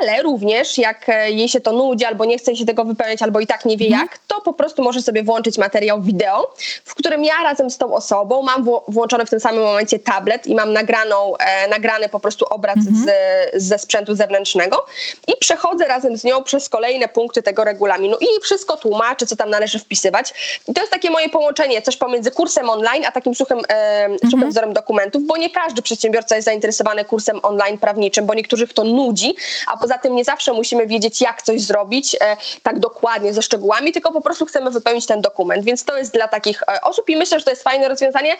[0.00, 3.40] ale również jak e, jej się to nudzi albo nie chce się tego wypełniać, albo
[3.40, 4.02] i tak nie wie mhm.
[4.02, 6.54] jak, to po prostu może sobie włączyć materiał wideo,
[6.84, 10.54] w którym ja razem z tą osobą mam włączony w tym samym momencie tablet i
[10.54, 12.96] mam nagraną, e, nagrany po prostu obraz mhm.
[12.96, 14.86] z, ze sprzętu zewnętrznego
[15.28, 19.50] i przechodzę razem z nią przez kolejne punkty tego regulaminu i wszystko tłumaczę, co tam
[19.50, 20.34] należy wpisywać.
[20.68, 24.34] I to jest takie moje połączenie, coś pomiędzy kursem online, a takim suchym, e, suchym
[24.34, 24.50] mhm.
[24.50, 29.34] wzorem dokumentów, bo nie każdy przedsiębiorca jest zainteresowany kursem online prawniczym, bo niektórych to nudzi,
[29.66, 33.92] a poza tym nie zawsze musimy wiedzieć, jak coś zrobić e, tak dokładnie, ze szczegółami,
[33.92, 37.16] tylko po prostu chcemy wypełnić ten dokument, więc to jest dla takich e, osób i
[37.16, 38.36] myślę, że to jest fajne rozwiązanie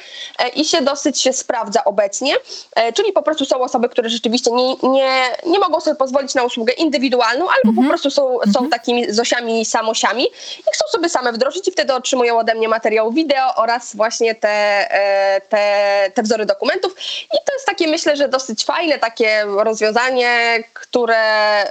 [0.54, 2.34] i się dosyć się sprawdza obecnie,
[2.94, 6.72] czyli po prostu są osoby, które rzeczywiście nie, nie, nie mogą sobie pozwolić na usługę
[6.72, 7.74] indywidualną, albo -hmm.
[7.76, 7.88] po mhm.
[7.88, 8.70] prostu są, są -hmm.
[8.70, 10.24] takimi zosiami samosiami
[10.58, 14.88] i chcą sobie same wdrożyć i wtedy otrzymują ode mnie materiał wideo oraz właśnie te,
[15.48, 16.94] te, te wzory dokumentów.
[17.24, 21.62] I to jest takie myślę, że dosyć fajne takie rozwiązanie, które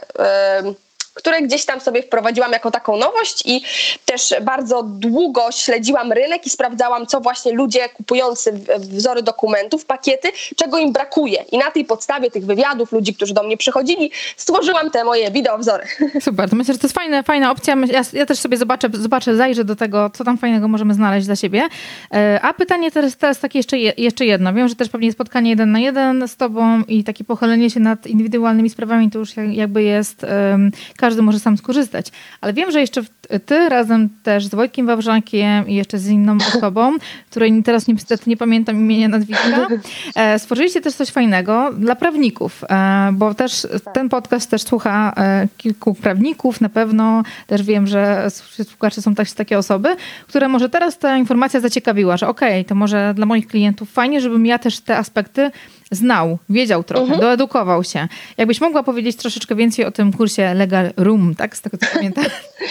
[1.16, 3.62] które gdzieś tam sobie wprowadziłam jako taką nowość i
[4.06, 10.78] też bardzo długo śledziłam rynek i sprawdzałam, co właśnie ludzie kupujący wzory dokumentów, pakiety, czego
[10.78, 11.44] im brakuje.
[11.52, 15.84] I na tej podstawie tych wywiadów, ludzi, którzy do mnie przychodzili, stworzyłam te moje wideowzory.
[16.22, 17.76] Super, to myślę, że to jest fajna, fajna opcja.
[17.92, 21.36] Ja, ja, też sobie zobaczę, zobaczę, zajrzę do tego, co tam fajnego możemy znaleźć dla
[21.36, 21.68] siebie.
[22.14, 24.54] E, a pytanie teraz, teraz takie jeszcze, jeszcze jedno.
[24.54, 28.08] Wiem, że też pewnie spotkanie jeden na jeden z tobą i takie pochylenie się nad
[28.08, 30.72] indywidualnymi sprawami to już jakby jest um,
[31.06, 32.08] każdy może sam skorzystać.
[32.42, 33.02] Ale wiem, że jeszcze
[33.46, 36.98] ty razem też z Wojtkiem Wawrzankiem i jeszcze z inną osobą,
[37.30, 39.68] której teraz niestety nie pamiętam imienia, nazwiska,
[40.16, 45.48] e, stworzyliście też coś fajnego dla prawników, e, bo też ten podcast też słucha e,
[45.58, 48.28] kilku prawników, na pewno też wiem, że
[48.70, 49.96] słuchacze są też takie osoby,
[50.28, 54.22] które może teraz ta informacja zaciekawiła, że okej, okay, to może dla moich klientów fajnie,
[54.22, 55.52] żebym ja też te aspekty
[55.96, 57.22] znał, wiedział trochę, mhm.
[57.22, 58.08] doedukował się.
[58.38, 61.58] Jakbyś mogła powiedzieć troszeczkę więcej o tym kursie Legal Room, tak?
[61.58, 62.26] Z tego co pamiętam.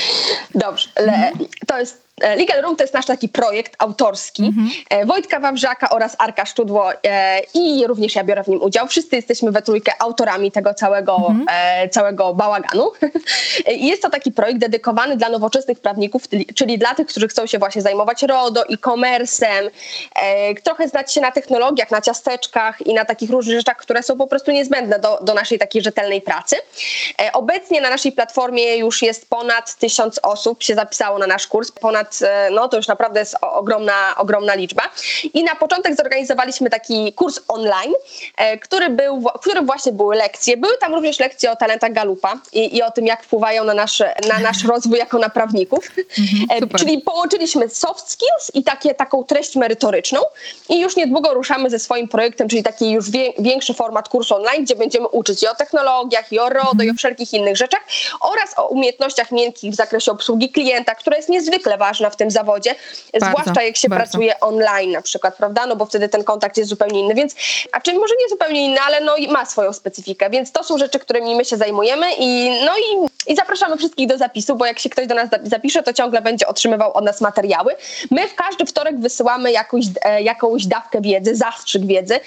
[0.55, 0.89] Dobrze.
[0.99, 1.33] Le,
[1.66, 4.71] to jest Legal Room to jest nasz taki projekt autorski mhm.
[4.91, 8.89] E, Wojtka Wawrzaka oraz Arka Szczudło e, i również ja biorę w nim udział.
[8.89, 11.91] Wszyscy jesteśmy we trójkę autorami tego całego, mhm.
[11.91, 12.93] całego bałaganu.
[13.77, 16.23] I jest to taki projekt dedykowany dla nowoczesnych prawników,
[16.55, 19.71] czyli dla tych, którzy chcą się właśnie zajmować RODO, e-commerce'em,
[20.62, 24.27] trochę znać się na technologiach, na ciasteczkach i na takich różnych rzeczach, które są po
[24.27, 26.57] prostu niezbędne do, do naszej takiej rzetelnej pracy.
[27.33, 32.05] Obecnie na naszej platformie już jest ponad tysiąc osób się zapisało na nasz kurs, ponad
[32.07, 32.14] e,
[32.51, 34.83] no to już naprawdę jest ogromna, ogromna liczba.
[35.35, 37.95] I na początek zorganizowaliśmy taki kurs online,
[38.37, 40.57] e, który był, w którym właśnie były lekcje.
[40.57, 43.99] Były tam również lekcje o talentach Galupa i, i o tym, jak wpływają na nasz,
[44.29, 45.89] na nasz rozwój jako na prawników.
[46.19, 50.21] Mhm, Czyli połączyliśmy soft skills i takie, taką treść merytoryczną
[50.69, 54.65] i już niedługo ruszamy ze swoim projektem, czyli taki już wie, większy format kursu online,
[54.65, 56.79] gdzie będziemy uczyć i o technologiach, i o RODO, mhm.
[56.79, 56.97] i o mhm.
[56.97, 57.81] wszelkich innych rzeczach
[58.21, 62.30] oraz o umiejętnościach miękkich w zakresie obsługi klienta, która jest niezwykle ważna ważna w tym
[62.30, 62.74] zawodzie,
[63.20, 64.05] bardzo, zwłaszcza jak się bardzo.
[64.05, 67.34] pracuje online na przykład, prawda, no bo wtedy ten kontakt jest zupełnie inny, więc,
[67.72, 70.78] a czym może nie zupełnie inny, ale no i ma swoją specyfikę, więc to są
[70.78, 74.78] rzeczy, którymi my się zajmujemy i no i I zapraszamy wszystkich do zapisu, bo jak
[74.78, 77.74] się ktoś do nas zapisze, to ciągle będzie otrzymywał od nas materiały.
[78.11, 82.20] My w każdy wtorek wysyłamy jakąś, e, jakąś dawkę wiedzy, zastrzyk wiedzy.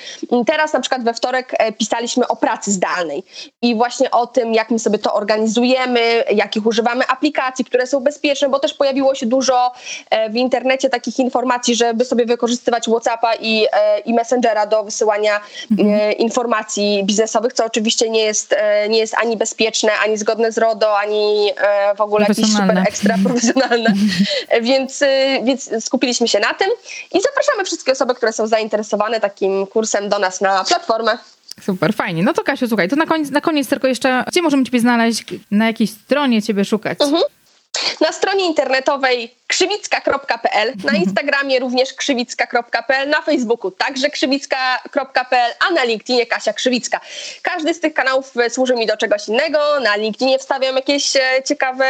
[0.48, 3.24] Teraz na przykład we wtorek e, pisaliśmy o pracy zdalnej
[3.62, 8.50] i właśnie o tym, jak my sobie to organizujemy, jakich używamy aplikacji, które są bezpieczne,
[8.50, 9.57] bo też pojawiło się dużo
[10.10, 13.68] e, w internecie takich informacji, żeby sobie wykorzystywać WhatsAppa i,
[14.06, 15.40] i Messengera do wysyłania
[15.72, 16.14] mhm.
[16.14, 18.56] informacji biznesowych, co oczywiście nie jest,
[18.90, 23.16] nie jest ani bezpieczne, ani zgodne z RODO, ani e, w ogóle jakieś super ekstra
[23.24, 23.94] profesjonalne.
[24.62, 26.70] więc, e, więc skupiliśmy się na tym
[27.14, 31.18] i zapraszamy wszystkie osoby, które są zainteresowane takim kursem do nas na platformę.
[31.62, 32.24] Super, fajnie.
[32.24, 35.24] No to Kasiu, słuchaj, to na koniec, na koniec tylko jeszcze, gdzie możemy Ciebie znaleźć,
[35.52, 37.02] na jakiej stronie Ciebie szukać?
[37.02, 37.24] Mhm.
[38.02, 46.26] Na stronie internetowej krzywicka.pl, na Instagramie również krzywicka.pl, na Facebooku także krzywicka.pl, a na LinkedInie
[46.26, 47.00] Kasia Krzywicka.
[47.42, 49.80] Każdy z tych kanałów służy mi do czegoś innego.
[49.80, 51.86] Na LinkedInie wstawiam jakieś e, ciekawe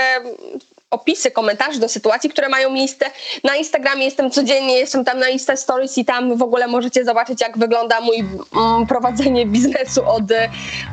[0.91, 3.05] opisy, komentarze do sytuacji, które mają miejsce.
[3.43, 7.41] Na Instagramie jestem codziennie, jestem tam na Insta Stories i tam w ogóle możecie zobaczyć,
[7.41, 10.23] jak wygląda mój mm, prowadzenie biznesu od,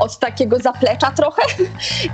[0.01, 1.43] od takiego zaplecza trochę.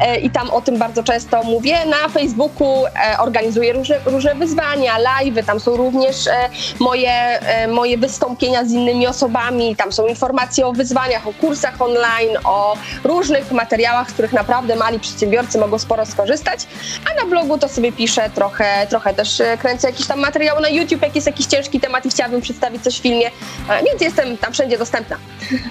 [0.01, 1.87] E, I tam o tym bardzo często mówię.
[1.87, 6.51] Na Facebooku e, organizuję różne, różne wyzwania, live, tam są również e,
[6.81, 12.76] moje, moje wystąpienia z innymi osobami, tam są informacje o wyzwaniach, o kursach online, o
[13.05, 16.66] różnych materiałach, z których naprawdę mali przedsiębiorcy mogą sporo skorzystać.
[17.11, 20.68] A na blogu to sobie piszę, trochę, trochę też e, kręcę jakiś tam materiał na
[20.68, 23.26] YouTube, jak jest jakiś ciężki temat i chciałabym przedstawić coś w filmie,
[23.68, 25.16] e, więc jestem tam wszędzie dostępna.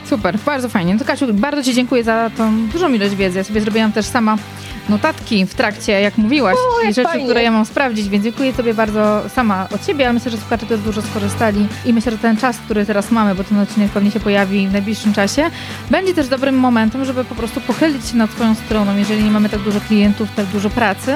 [0.10, 0.94] Super, bardzo fajnie.
[0.94, 3.38] No to Kasiu, bardzo Ci dziękuję za tą dużą ilość wiedzy.
[3.38, 4.38] Ja sobie zrobiłam też sama
[4.90, 7.26] notatki w trakcie, jak mówiłaś, o, jak rzeczy, fajnie.
[7.26, 10.66] które ja mam sprawdzić, więc dziękuję Tobie bardzo sama od Ciebie, ale myślę, że słuchacze
[10.66, 14.12] też dużo skorzystali i myślę, że ten czas, który teraz mamy, bo ten odcinek pewnie
[14.12, 15.52] się pojawi w najbliższym czasie,
[15.92, 19.50] będzie też dobrym momentem, żeby po prostu pochylić się nad swoją stroną, jeżeli nie mamy
[19.50, 21.16] tak dużo klientów, tak dużo pracy,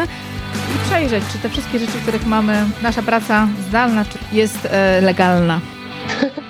[0.75, 5.59] i przejrzeć, czy te wszystkie rzeczy, których mamy, nasza praca zdalna, jest e, legalna.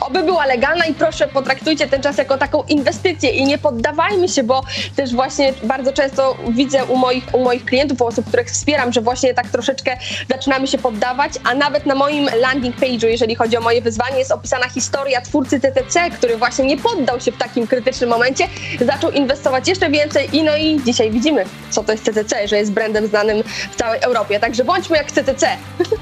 [0.00, 4.42] Oby była legalna i proszę potraktujcie ten czas jako taką inwestycję i nie poddawajmy się,
[4.42, 4.62] bo
[4.96, 9.00] też właśnie bardzo często widzę u moich, u moich klientów, u osób, których wspieram, że
[9.00, 9.96] właśnie tak troszeczkę
[10.30, 14.32] zaczynamy się poddawać, a nawet na moim landing page'u, jeżeli chodzi o moje wyzwanie, jest
[14.32, 18.48] opisana historia twórcy TTC, który właśnie nie poddał się w takim krytycznym momencie,
[18.86, 22.72] zaczął inwestować jeszcze więcej i no i dzisiaj widzimy, co to jest TTC, że jest
[22.72, 23.42] brandem znanym
[23.72, 25.46] w całej Europie, także bądźmy jak TTC.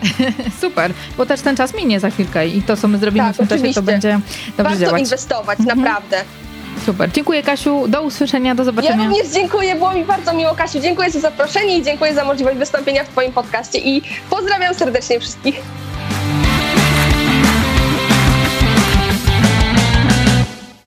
[0.60, 3.38] Super, bo też ten czas minie za chwilkę i to, co my zrobimy tak, w
[3.38, 5.03] tym czasie, to będzie dobrze Warto działać.
[5.03, 5.78] inwestować, mhm.
[5.78, 6.24] naprawdę.
[6.86, 7.11] Super.
[7.11, 7.88] Dziękuję Kasiu.
[7.88, 9.03] Do usłyszenia, do zobaczenia.
[9.05, 10.80] Ja również dziękuję, było mi bardzo miło Kasiu.
[10.80, 15.62] Dziękuję za zaproszenie i dziękuję za możliwość wystąpienia w Twoim podcaście i pozdrawiam serdecznie wszystkich.